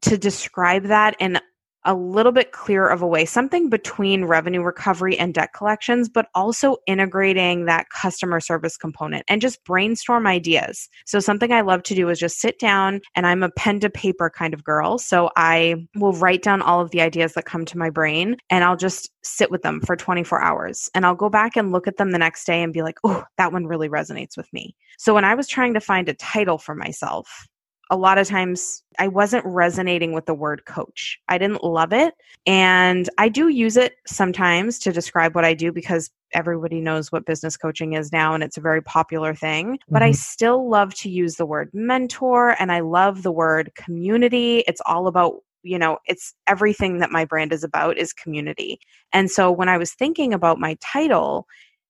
to 0.03 0.17
describe 0.17 0.85
that 0.85 1.15
in 1.21 1.39
a 1.85 1.95
little 1.95 2.33
bit 2.33 2.53
clearer 2.53 2.89
of 2.89 3.03
a 3.03 3.07
way, 3.07 3.25
something 3.25 3.69
between 3.69 4.25
revenue 4.25 4.63
recovery 4.63 5.19
and 5.19 5.35
debt 5.35 5.53
collections, 5.55 6.09
but 6.09 6.29
also 6.35 6.77
integrating 6.87 7.65
that 7.65 7.89
customer 7.91 8.41
service 8.41 8.77
component 8.77 9.25
and 9.29 9.41
just 9.41 9.63
brainstorm 9.65 10.27
ideas. 10.27 10.89
So, 11.07 11.21
something 11.21 11.53
I 11.53 11.63
love 11.63 11.83
to 11.85 11.95
do 11.95 12.09
is 12.09 12.19
just 12.19 12.41
sit 12.41 12.59
down 12.59 13.01
and 13.15 13.27
I'm 13.27 13.43
a 13.43 13.51
pen 13.51 13.81
to 13.81 13.91
paper 13.91 14.31
kind 14.31 14.55
of 14.55 14.65
girl. 14.65 14.99
So, 14.99 15.31
I 15.37 15.87
will 15.97 16.13
write 16.13 16.43
down 16.43 16.63
all 16.63 16.81
of 16.81 16.91
the 16.91 17.01
ideas 17.01 17.35
that 17.35 17.45
come 17.45 17.65
to 17.67 17.79
my 17.79 17.91
brain 17.91 18.37
and 18.51 18.65
I'll 18.65 18.77
just 18.77 19.11
sit 19.23 19.51
with 19.51 19.63
them 19.63 19.81
for 19.81 19.97
24 19.97 20.41
hours. 20.41 20.91
And 20.95 21.07
I'll 21.07 21.15
go 21.15 21.29
back 21.29 21.57
and 21.57 21.73
look 21.73 21.87
at 21.87 21.97
them 21.97 22.11
the 22.11 22.19
next 22.19 22.45
day 22.45 22.63
and 22.63 22.73
be 22.73 22.83
like, 22.83 22.99
oh, 23.05 23.25
that 23.39 23.53
one 23.53 23.67
really 23.67 23.89
resonates 23.89 24.37
with 24.37 24.53
me. 24.53 24.75
So, 24.99 25.15
when 25.15 25.25
I 25.25 25.35
was 25.35 25.49
trying 25.49 25.75
to 25.75 25.81
find 25.81 26.09
a 26.09 26.15
title 26.15 26.59
for 26.59 26.75
myself, 26.75 27.49
a 27.91 27.97
lot 27.97 28.19
of 28.19 28.29
times 28.29 28.83
I 29.01 29.09
wasn't 29.09 29.45
resonating 29.45 30.13
with 30.13 30.27
the 30.27 30.35
word 30.35 30.65
coach. 30.65 31.19
I 31.29 31.39
didn't 31.39 31.65
love 31.65 31.93
it. 31.93 32.15
And 32.47 33.11
I 33.19 33.29
do 33.29 33.49
use 33.49 33.77
it 33.77 33.95
sometimes 34.07 34.79
to 34.81 34.93
describe 34.93 35.35
what 35.35 35.45
I 35.45 35.55
do 35.55 35.73
because 35.73 36.09
everybody 36.33 36.81
knows 36.81 37.11
what 37.11 37.27
business 37.27 37.57
coaching 37.57 37.95
is 37.95 38.13
now 38.13 38.33
and 38.33 38.45
it's 38.45 38.57
a 38.57 38.61
very 38.61 38.81
popular 38.81 39.35
thing. 39.35 39.73
Mm-hmm. 39.73 39.93
But 39.93 40.03
I 40.03 40.11
mm-hmm. 40.11 40.15
still 40.15 40.71
love 40.71 40.95
to 40.95 41.11
use 41.11 41.35
the 41.35 41.47
word 41.47 41.71
mentor 41.73 42.55
and 42.61 42.71
I 42.71 42.81
love 42.81 43.25
the 43.25 43.33
word 43.33 43.73
community. 43.75 44.63
It's 44.69 44.81
all 44.87 45.09
about 45.09 45.35
you 45.63 45.79
know 45.79 45.99
it's 46.07 46.33
everything 46.47 46.99
that 46.99 47.11
my 47.11 47.25
brand 47.25 47.53
is 47.53 47.63
about 47.63 47.99
is 47.99 48.15
community 48.15 48.81
and 49.13 49.31
so 49.31 49.53
when 49.53 49.69
i 49.69 49.77
was 49.77 49.93
thinking 49.93 50.33
about 50.33 50.59
my 50.59 50.75
title 50.81 51.47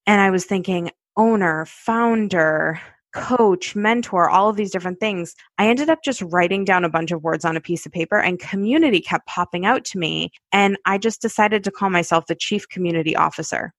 and 0.08 0.20
i 0.20 0.28
was 0.28 0.44
thinking 0.44 0.90
owner 1.16 1.64
founder 1.66 2.80
coach, 3.12 3.74
mentor, 3.74 4.28
all 4.28 4.48
of 4.48 4.56
these 4.56 4.70
different 4.70 5.00
things, 5.00 5.34
I 5.58 5.68
ended 5.68 5.90
up 5.90 6.00
just 6.04 6.22
writing 6.22 6.64
down 6.64 6.84
a 6.84 6.90
bunch 6.90 7.10
of 7.10 7.22
words 7.22 7.44
on 7.44 7.56
a 7.56 7.60
piece 7.60 7.86
of 7.86 7.92
paper 7.92 8.18
and 8.18 8.38
community 8.38 9.00
kept 9.00 9.26
popping 9.26 9.66
out 9.66 9.84
to 9.86 9.98
me. 9.98 10.30
And 10.52 10.76
I 10.84 10.98
just 10.98 11.22
decided 11.22 11.64
to 11.64 11.70
call 11.70 11.90
myself 11.90 12.26
the 12.26 12.34
chief 12.34 12.68
community 12.68 13.16
officer 13.16 13.72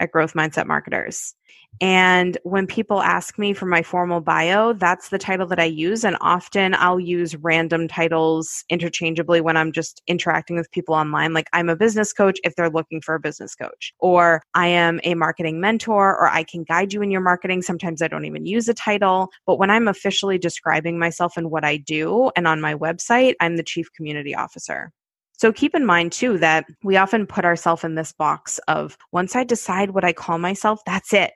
at 0.00 0.12
Growth 0.12 0.34
Mindset 0.34 0.66
Marketers. 0.66 1.34
And 1.80 2.38
when 2.42 2.66
people 2.66 3.02
ask 3.02 3.38
me 3.38 3.52
for 3.52 3.66
my 3.66 3.82
formal 3.82 4.20
bio, 4.20 4.72
that's 4.72 5.10
the 5.10 5.18
title 5.18 5.46
that 5.48 5.58
I 5.58 5.64
use. 5.64 6.04
And 6.04 6.16
often 6.22 6.74
I'll 6.74 7.00
use 7.00 7.36
random 7.36 7.86
titles 7.86 8.64
interchangeably 8.70 9.42
when 9.42 9.58
I'm 9.58 9.72
just 9.72 10.00
interacting 10.06 10.56
with 10.56 10.70
people 10.70 10.94
online. 10.94 11.34
Like 11.34 11.48
I'm 11.52 11.68
a 11.68 11.76
business 11.76 12.14
coach 12.14 12.38
if 12.44 12.54
they're 12.54 12.70
looking 12.70 13.02
for 13.02 13.14
a 13.14 13.20
business 13.20 13.54
coach, 13.54 13.92
or 13.98 14.42
I 14.54 14.68
am 14.68 15.00
a 15.04 15.14
marketing 15.14 15.60
mentor, 15.60 16.16
or 16.16 16.28
I 16.28 16.44
can 16.44 16.64
guide 16.64 16.94
you 16.94 17.02
in 17.02 17.10
your 17.10 17.20
marketing. 17.20 17.60
Sometimes 17.60 18.00
I 18.00 18.08
don't 18.08 18.24
even 18.24 18.46
use 18.46 18.68
a 18.68 18.74
title. 18.74 19.28
But 19.44 19.58
when 19.58 19.70
I'm 19.70 19.88
officially 19.88 20.38
describing 20.38 20.98
myself 20.98 21.36
and 21.36 21.50
what 21.50 21.64
I 21.64 21.76
do, 21.76 22.30
and 22.36 22.46
on 22.46 22.60
my 22.60 22.74
website, 22.74 23.34
I'm 23.40 23.56
the 23.56 23.62
chief 23.62 23.92
community 23.92 24.34
officer. 24.34 24.92
So 25.36 25.52
keep 25.52 25.74
in 25.74 25.84
mind 25.84 26.12
too 26.12 26.38
that 26.38 26.64
we 26.82 26.96
often 26.96 27.26
put 27.26 27.44
ourselves 27.44 27.84
in 27.84 27.94
this 27.94 28.12
box 28.12 28.58
of 28.68 28.96
once 29.12 29.36
I 29.36 29.44
decide 29.44 29.90
what 29.90 30.04
I 30.04 30.12
call 30.12 30.38
myself, 30.38 30.80
that's 30.86 31.12
it. 31.12 31.32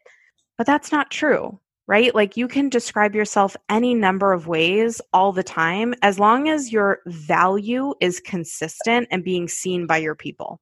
But 0.56 0.66
that's 0.66 0.90
not 0.90 1.10
true, 1.10 1.58
right? 1.86 2.14
Like 2.14 2.36
you 2.36 2.48
can 2.48 2.68
describe 2.68 3.14
yourself 3.14 3.56
any 3.68 3.94
number 3.94 4.32
of 4.32 4.46
ways 4.46 5.00
all 5.12 5.32
the 5.32 5.42
time 5.42 5.94
as 6.02 6.18
long 6.18 6.48
as 6.48 6.72
your 6.72 7.00
value 7.06 7.94
is 8.00 8.20
consistent 8.20 9.08
and 9.10 9.24
being 9.24 9.48
seen 9.48 9.86
by 9.86 9.98
your 9.98 10.14
people. 10.14 10.60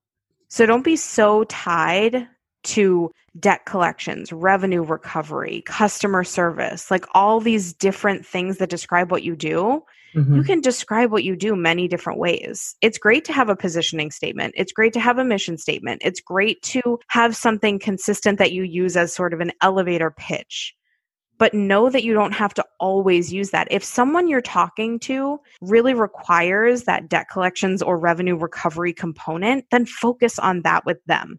So 0.48 0.66
don't 0.66 0.84
be 0.84 0.96
so 0.96 1.44
tied 1.44 2.26
to 2.64 3.10
debt 3.38 3.66
collections, 3.66 4.32
revenue 4.32 4.82
recovery, 4.82 5.62
customer 5.64 6.24
service, 6.24 6.90
like 6.90 7.04
all 7.14 7.40
these 7.40 7.72
different 7.72 8.26
things 8.26 8.58
that 8.58 8.70
describe 8.70 9.10
what 9.10 9.22
you 9.22 9.36
do 9.36 9.82
Mm-hmm. 10.14 10.36
You 10.36 10.42
can 10.42 10.60
describe 10.60 11.10
what 11.10 11.24
you 11.24 11.36
do 11.36 11.54
many 11.54 11.88
different 11.88 12.18
ways. 12.18 12.76
It's 12.80 12.98
great 12.98 13.24
to 13.26 13.32
have 13.32 13.48
a 13.48 13.56
positioning 13.56 14.10
statement. 14.10 14.54
It's 14.56 14.72
great 14.72 14.92
to 14.94 15.00
have 15.00 15.18
a 15.18 15.24
mission 15.24 15.58
statement. 15.58 16.02
It's 16.04 16.20
great 16.20 16.62
to 16.62 16.98
have 17.08 17.36
something 17.36 17.78
consistent 17.78 18.38
that 18.38 18.52
you 18.52 18.62
use 18.62 18.96
as 18.96 19.14
sort 19.14 19.34
of 19.34 19.40
an 19.40 19.52
elevator 19.60 20.10
pitch. 20.10 20.74
But 21.38 21.54
know 21.54 21.88
that 21.88 22.02
you 22.02 22.14
don't 22.14 22.32
have 22.32 22.52
to 22.54 22.64
always 22.80 23.32
use 23.32 23.50
that. 23.50 23.68
If 23.70 23.84
someone 23.84 24.26
you're 24.26 24.40
talking 24.40 24.98
to 25.00 25.38
really 25.60 25.94
requires 25.94 26.84
that 26.84 27.08
debt 27.08 27.28
collections 27.30 27.80
or 27.80 27.96
revenue 27.96 28.36
recovery 28.36 28.92
component, 28.92 29.66
then 29.70 29.86
focus 29.86 30.40
on 30.40 30.62
that 30.62 30.84
with 30.84 30.98
them 31.04 31.38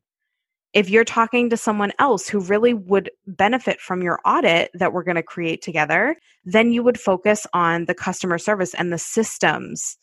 if 0.73 0.89
you're 0.89 1.03
talking 1.03 1.49
to 1.49 1.57
someone 1.57 1.91
else 1.99 2.27
who 2.27 2.39
really 2.39 2.73
would 2.73 3.09
benefit 3.25 3.79
from 3.79 4.03
your 4.03 4.19
audit 4.25 4.69
that 4.73 4.93
we're 4.93 5.03
going 5.03 5.15
to 5.15 5.23
create 5.23 5.61
together, 5.61 6.15
then 6.45 6.71
you 6.71 6.83
would 6.83 6.99
focus 6.99 7.47
on 7.53 7.85
the 7.85 7.95
customer 7.95 8.37
service 8.37 8.73
and 8.75 8.93
the 8.93 8.97
systems 8.97 9.97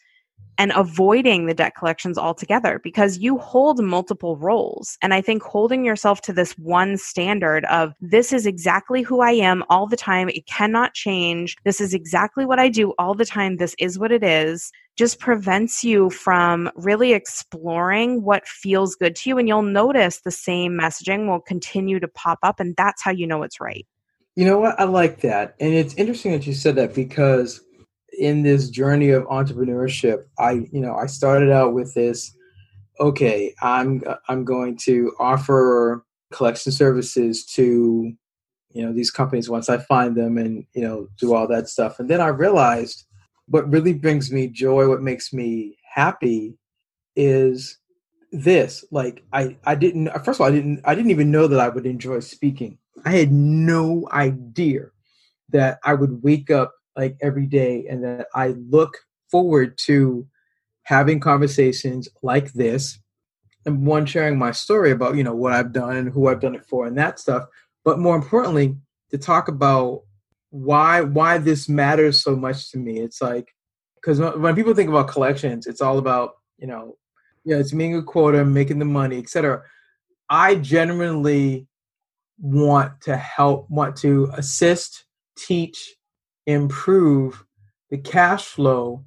and 0.58 0.72
avoiding 0.74 1.46
the 1.46 1.54
debt 1.54 1.74
collections 1.76 2.16
altogether 2.16 2.80
because 2.82 3.18
you 3.18 3.38
hold 3.38 3.82
multiple 3.82 4.36
roles. 4.38 4.96
And 5.02 5.12
I 5.12 5.20
think 5.20 5.42
holding 5.42 5.84
yourself 5.84 6.22
to 6.22 6.32
this 6.32 6.52
one 6.52 6.96
standard 6.96 7.64
of 7.66 7.92
this 8.00 8.32
is 8.32 8.46
exactly 8.46 9.02
who 9.02 9.20
I 9.20 9.32
am 9.32 9.62
all 9.68 9.86
the 9.86 9.96
time, 9.96 10.28
it 10.30 10.46
cannot 10.46 10.94
change, 10.94 11.56
this 11.64 11.80
is 11.80 11.92
exactly 11.92 12.46
what 12.46 12.58
I 12.58 12.68
do 12.68 12.94
all 12.98 13.14
the 13.14 13.26
time, 13.26 13.56
this 13.56 13.74
is 13.78 13.98
what 13.98 14.12
it 14.12 14.24
is, 14.24 14.72
just 14.96 15.20
prevents 15.20 15.84
you 15.84 16.10
from 16.10 16.70
really 16.74 17.12
exploring 17.12 18.22
what 18.22 18.46
feels 18.46 18.94
good 18.94 19.14
to 19.16 19.30
you. 19.30 19.38
And 19.38 19.46
you'll 19.46 19.62
notice 19.62 20.20
the 20.20 20.30
same 20.30 20.72
messaging 20.72 21.28
will 21.28 21.40
continue 21.40 22.00
to 22.00 22.08
pop 22.08 22.38
up, 22.42 22.60
and 22.60 22.74
that's 22.76 23.02
how 23.02 23.10
you 23.10 23.26
know 23.26 23.42
it's 23.42 23.60
right. 23.60 23.86
You 24.34 24.44
know 24.44 24.58
what? 24.58 24.78
I 24.78 24.84
like 24.84 25.20
that. 25.20 25.54
And 25.60 25.74
it's 25.74 25.94
interesting 25.94 26.32
that 26.32 26.46
you 26.46 26.54
said 26.54 26.76
that 26.76 26.94
because 26.94 27.60
in 28.18 28.42
this 28.42 28.68
journey 28.70 29.10
of 29.10 29.24
entrepreneurship, 29.24 30.24
I, 30.38 30.66
you 30.72 30.80
know, 30.80 30.94
I 30.94 31.06
started 31.06 31.50
out 31.50 31.74
with 31.74 31.94
this 31.94 32.36
okay, 32.98 33.54
I'm 33.60 34.02
I'm 34.28 34.44
going 34.44 34.76
to 34.84 35.12
offer 35.18 36.04
collection 36.32 36.72
services 36.72 37.44
to 37.44 38.12
you 38.70 38.84
know 38.84 38.92
these 38.92 39.10
companies 39.10 39.48
once 39.48 39.68
I 39.68 39.78
find 39.78 40.16
them 40.16 40.38
and 40.38 40.64
you 40.74 40.82
know 40.82 41.08
do 41.18 41.34
all 41.34 41.46
that 41.48 41.68
stuff. 41.68 41.98
And 41.98 42.08
then 42.08 42.20
I 42.20 42.28
realized 42.28 43.04
what 43.48 43.70
really 43.70 43.94
brings 43.94 44.30
me 44.32 44.48
joy, 44.48 44.88
what 44.88 45.02
makes 45.02 45.32
me 45.32 45.78
happy 45.94 46.56
is 47.14 47.78
this. 48.32 48.84
Like 48.90 49.24
I 49.32 49.56
I 49.64 49.74
didn't 49.74 50.08
first 50.24 50.38
of 50.38 50.40
all 50.42 50.48
I 50.48 50.50
didn't 50.50 50.80
I 50.84 50.94
didn't 50.94 51.10
even 51.10 51.30
know 51.30 51.46
that 51.46 51.60
I 51.60 51.68
would 51.68 51.86
enjoy 51.86 52.20
speaking. 52.20 52.78
I 53.04 53.10
had 53.12 53.32
no 53.32 54.08
idea 54.12 54.86
that 55.50 55.78
I 55.84 55.94
would 55.94 56.22
wake 56.22 56.50
up 56.50 56.72
like 56.96 57.16
every 57.20 57.46
day 57.46 57.86
and 57.88 58.02
that 58.04 58.26
I 58.34 58.48
look 58.68 58.98
forward 59.30 59.78
to 59.78 60.26
having 60.82 61.20
conversations 61.20 62.08
like 62.22 62.52
this 62.52 62.98
and 63.64 63.86
one 63.86 64.06
sharing 64.06 64.38
my 64.38 64.52
story 64.52 64.90
about 64.90 65.16
you 65.16 65.24
know 65.24 65.34
what 65.34 65.52
I've 65.52 65.72
done 65.72 65.96
and 65.96 66.12
who 66.12 66.28
I've 66.28 66.40
done 66.40 66.54
it 66.54 66.66
for 66.66 66.86
and 66.86 66.96
that 66.98 67.18
stuff 67.18 67.44
but 67.84 67.98
more 67.98 68.16
importantly 68.16 68.76
to 69.10 69.18
talk 69.18 69.48
about 69.48 70.02
why 70.56 71.00
why 71.00 71.38
this 71.38 71.68
matters 71.68 72.22
so 72.22 72.34
much 72.34 72.70
to 72.70 72.78
me 72.78 72.98
it's 72.98 73.20
like 73.20 73.54
because 73.96 74.18
when 74.18 74.54
people 74.54 74.74
think 74.74 74.88
about 74.88 75.08
collections 75.08 75.66
it's 75.66 75.80
all 75.80 75.98
about 75.98 76.32
you 76.58 76.66
know 76.66 76.96
yeah 77.44 77.56
it's 77.56 77.72
meeting 77.72 77.96
a 77.96 78.02
quota 78.02 78.44
making 78.44 78.78
the 78.78 78.84
money 78.84 79.18
etc 79.18 79.60
i 80.30 80.54
genuinely 80.54 81.66
want 82.38 83.00
to 83.00 83.16
help 83.16 83.68
want 83.70 83.96
to 83.96 84.30
assist 84.34 85.04
teach 85.36 85.96
improve 86.46 87.44
the 87.90 87.98
cash 87.98 88.44
flow 88.44 89.04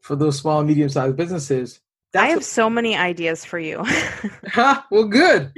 for 0.00 0.16
those 0.16 0.38
small 0.38 0.58
and 0.58 0.68
medium 0.68 0.88
sized 0.88 1.16
businesses. 1.16 1.80
That's 2.12 2.24
I 2.24 2.28
have 2.28 2.44
so 2.44 2.68
many 2.68 2.96
ideas 2.96 3.44
for 3.44 3.58
you. 3.58 3.84
well, 4.90 5.04
good. 5.04 5.52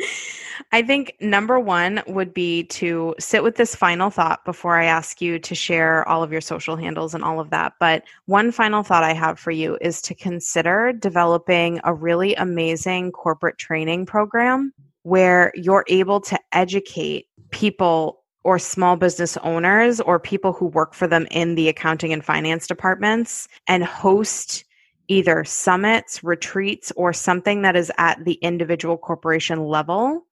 I 0.75 0.83
think 0.83 1.15
number 1.21 1.61
one 1.61 2.03
would 2.09 2.35
be 2.35 2.65
to 2.65 3.15
sit 3.21 3.45
with 3.45 3.55
this 3.55 3.77
final 3.77 4.11
thought 4.11 4.45
before 4.45 4.77
I 4.77 4.87
ask 4.87 5.21
you 5.21 5.39
to 5.39 5.55
share 5.55 6.07
all 6.09 6.25
of 6.25 6.33
your 6.33 6.41
social 6.41 6.75
handles 6.75 7.15
and 7.15 7.23
all 7.23 7.39
of 7.39 7.51
that. 7.51 7.75
But 7.79 8.03
one 8.27 8.51
final 8.51 8.83
thought 8.83 9.05
I 9.05 9.13
have 9.13 9.39
for 9.39 9.53
you 9.53 9.79
is 9.81 10.03
to 10.03 10.17
consider 10.17 10.93
developing 10.93 11.81
a 11.85 11.95
really 11.95 12.35
amazing 12.35 13.13
corporate 13.13 13.57
training 13.57 14.07
program 14.07 14.73
where 15.05 15.53
you're 15.55 15.85
able 15.87 16.21
to 16.23 16.41
educate 16.51 17.29
people 17.53 18.25
or 18.43 18.59
small 18.59 18.97
business 18.97 19.37
owners 19.45 20.01
or 20.01 20.19
people 20.19 20.53
who 20.53 20.67
work 20.67 20.93
for 20.93 21.07
them 21.07 21.29
in 21.31 21.55
the 21.55 21.69
accounting 21.69 22.13
and 22.13 22.25
finance 22.25 22.67
departments 22.67 23.47
and 23.69 23.85
host 23.85 24.65
either 25.07 25.45
summits, 25.45 26.25
retreats, 26.25 26.91
or 26.97 27.13
something 27.13 27.63
that 27.63 27.77
is 27.77 27.93
at 27.97 28.25
the 28.25 28.35
individual 28.43 28.99
corporation 28.99 29.67
level 29.67 30.27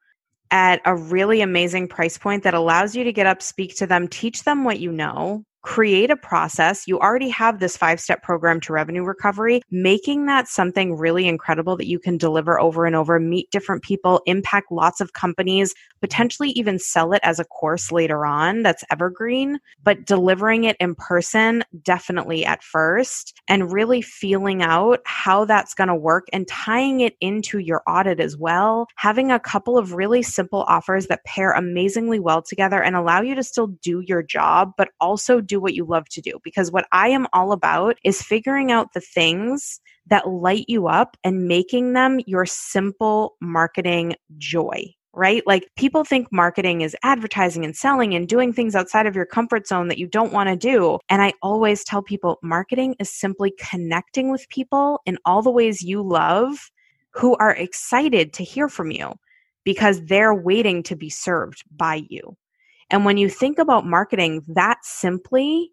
at 0.53 0.81
a 0.85 0.95
really 0.95 1.41
amazing 1.41 1.89
price 1.89 2.19
point 2.19 2.45
that 2.45 2.55
allows 2.55 2.95
you 2.95 3.05
to 3.05 3.13
get 3.13 3.27
up, 3.27 3.43
speak 3.43 3.75
to 3.77 3.87
them, 3.87 4.07
teach 4.07 4.45
them 4.45 4.63
what 4.65 4.79
you 4.79 4.93
know, 4.93 5.45
create 5.63 6.11
a 6.11 6.17
process. 6.17 6.87
You 6.87 6.99
already 6.99 7.29
have 7.31 7.61
this 7.61 7.77
five 7.77 8.01
step 8.01 8.23
program 8.23 8.61
to 8.63 8.73
revenue 8.73 9.05
recovery, 9.05 9.63
making 9.71 10.27
that 10.27 10.49
something 10.49 10.97
really 10.97 11.27
incredible 11.27 11.77
that 11.77 11.87
you 11.87 11.99
can 11.99 12.19
deliver 12.19 12.61
over 12.61 12.85
and 12.85 12.97
over, 12.97 13.19
meet 13.19 13.51
different 13.51 13.83
people, 13.83 14.21
impact 14.27 14.71
lots 14.71 15.01
of 15.01 15.13
companies, 15.13 15.75
potentially 16.01 16.51
even 16.51 16.79
sell 16.79 17.13
it 17.13 17.21
as 17.23 17.39
a 17.39 17.45
course 17.45 17.93
later 17.93 18.27
on 18.27 18.63
that's 18.63 18.85
evergreen, 18.91 19.59
but 19.85 20.05
delivering 20.05 20.65
it 20.65 20.77
in 20.81 20.95
person 20.95 21.63
definitely 21.83 22.45
at 22.45 22.63
first 22.63 23.41
and 23.49 23.73
really 23.73 24.03
feeling 24.03 24.63
out 24.63 25.01
how 25.05 25.45
that's 25.45 25.75
going 25.75 25.89
to 25.89 25.95
work 25.95 26.27
and 26.33 26.49
tying 26.49 27.01
it 27.01 27.15
into 27.21 27.59
your 27.59 27.83
audit 27.87 28.19
as 28.21 28.37
well. 28.37 28.89
Having 28.97 29.31
a 29.31 29.41
couple 29.41 29.79
of 29.79 29.93
really 29.93 30.23
simple 30.23 30.65
offers 30.65 31.07
that 31.07 31.25
pair 31.25 31.53
amazingly 31.53 32.19
well 32.19 32.43
together 32.43 32.83
and 32.83 32.97
allow 32.97 33.21
you 33.21 33.35
to 33.35 33.45
still 33.45 33.69
do 33.69 34.01
your 34.01 34.23
job, 34.23 34.73
but 34.77 34.89
also 35.01 35.41
do 35.53 35.61
what 35.61 35.75
you 35.75 35.85
love 35.85 36.09
to 36.11 36.21
do. 36.21 36.39
Because 36.43 36.73
what 36.73 36.87
I 36.93 37.09
am 37.09 37.27
all 37.33 37.53
about 37.53 37.97
is 38.05 38.23
figuring 38.23 38.73
out 38.73 38.93
the 38.95 39.01
things 39.01 39.81
that 40.07 40.29
light 40.29 40.65
you 40.69 40.89
up 40.89 41.17
and 41.25 41.47
making 41.47 41.93
them 41.93 42.21
your 42.27 42.47
simple 42.47 43.37
marketing 43.41 44.17
joy 44.39 44.95
right? 45.15 45.43
Like 45.47 45.69
people 45.77 46.05
think 46.05 46.29
marketing 46.33 46.81
is 46.81 46.97
advertising 47.03 47.65
and 47.65 47.77
selling 47.77 48.15
and 48.15 48.27
doing 48.27 48.53
things 48.53 48.75
outside 48.75 49.07
of 49.07 49.15
your 49.15 49.27
comfort 49.27 49.67
zone 49.67 49.89
that 49.89 49.99
you 49.99 50.07
don't 50.07 50.33
want 50.33 50.49
to 50.49 50.57
do. 50.57 50.99
And 51.11 51.21
I 51.21 51.35
always 51.43 51.85
tell 51.85 52.03
people 52.03 52.39
marketing 52.43 52.97
is 52.99 53.13
simply 53.13 53.53
connecting 53.59 54.31
with 54.31 54.49
people 54.49 55.01
in 55.05 55.19
all 55.27 55.43
the 55.43 55.51
ways 55.51 55.83
you 55.83 56.03
love 56.03 56.71
who 57.11 57.37
are 57.37 57.55
excited 57.55 58.33
to 58.33 58.45
hear 58.45 58.69
from 58.69 58.91
you 58.91 59.13
because 59.65 60.03
they're 60.07 60.35
waiting 60.35 60.83
to 60.85 60.97
be 60.97 61.11
served 61.11 61.63
by 61.71 62.03
you. 62.09 62.37
And 62.93 63.07
when 63.07 63.17
you 63.17 63.31
think 63.31 63.59
about 63.59 63.87
marketing 63.87 64.45
that 64.49 64.85
simply, 64.85 65.73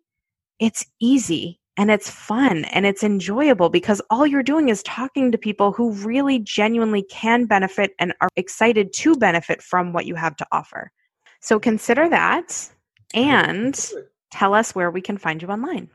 it's 0.58 0.86
easy 1.02 1.60
and 1.76 1.92
it's 1.92 2.10
fun 2.10 2.66
and 2.66 2.86
it's 2.86 3.04
enjoyable 3.04 3.70
because 3.70 4.02
all 4.10 4.26
you're 4.26 4.42
doing 4.42 4.70
is 4.70 4.82
talking 4.84 5.32
to 5.32 5.38
people 5.38 5.74
who 5.74 5.92
really 5.92 6.40
genuinely 6.40 7.04
can 7.04 7.46
benefit 7.46 7.92
and 8.00 8.14
are 8.22 8.30
excited 8.38 8.94
to 8.94 9.16
benefit 9.16 9.62
from 9.62 9.92
what 9.92 10.06
you 10.06 10.16
have 10.16 10.36
to 10.38 10.48
offer. 10.52 10.92
So 11.42 11.60
consider 11.60 12.10
that 12.10 12.70
and 13.14 13.78
tell 14.32 14.54
us 14.54 14.74
where 14.74 14.90
we 14.90 15.02
can 15.02 15.18
find 15.18 15.42
you 15.42 15.50
online. 15.50 15.90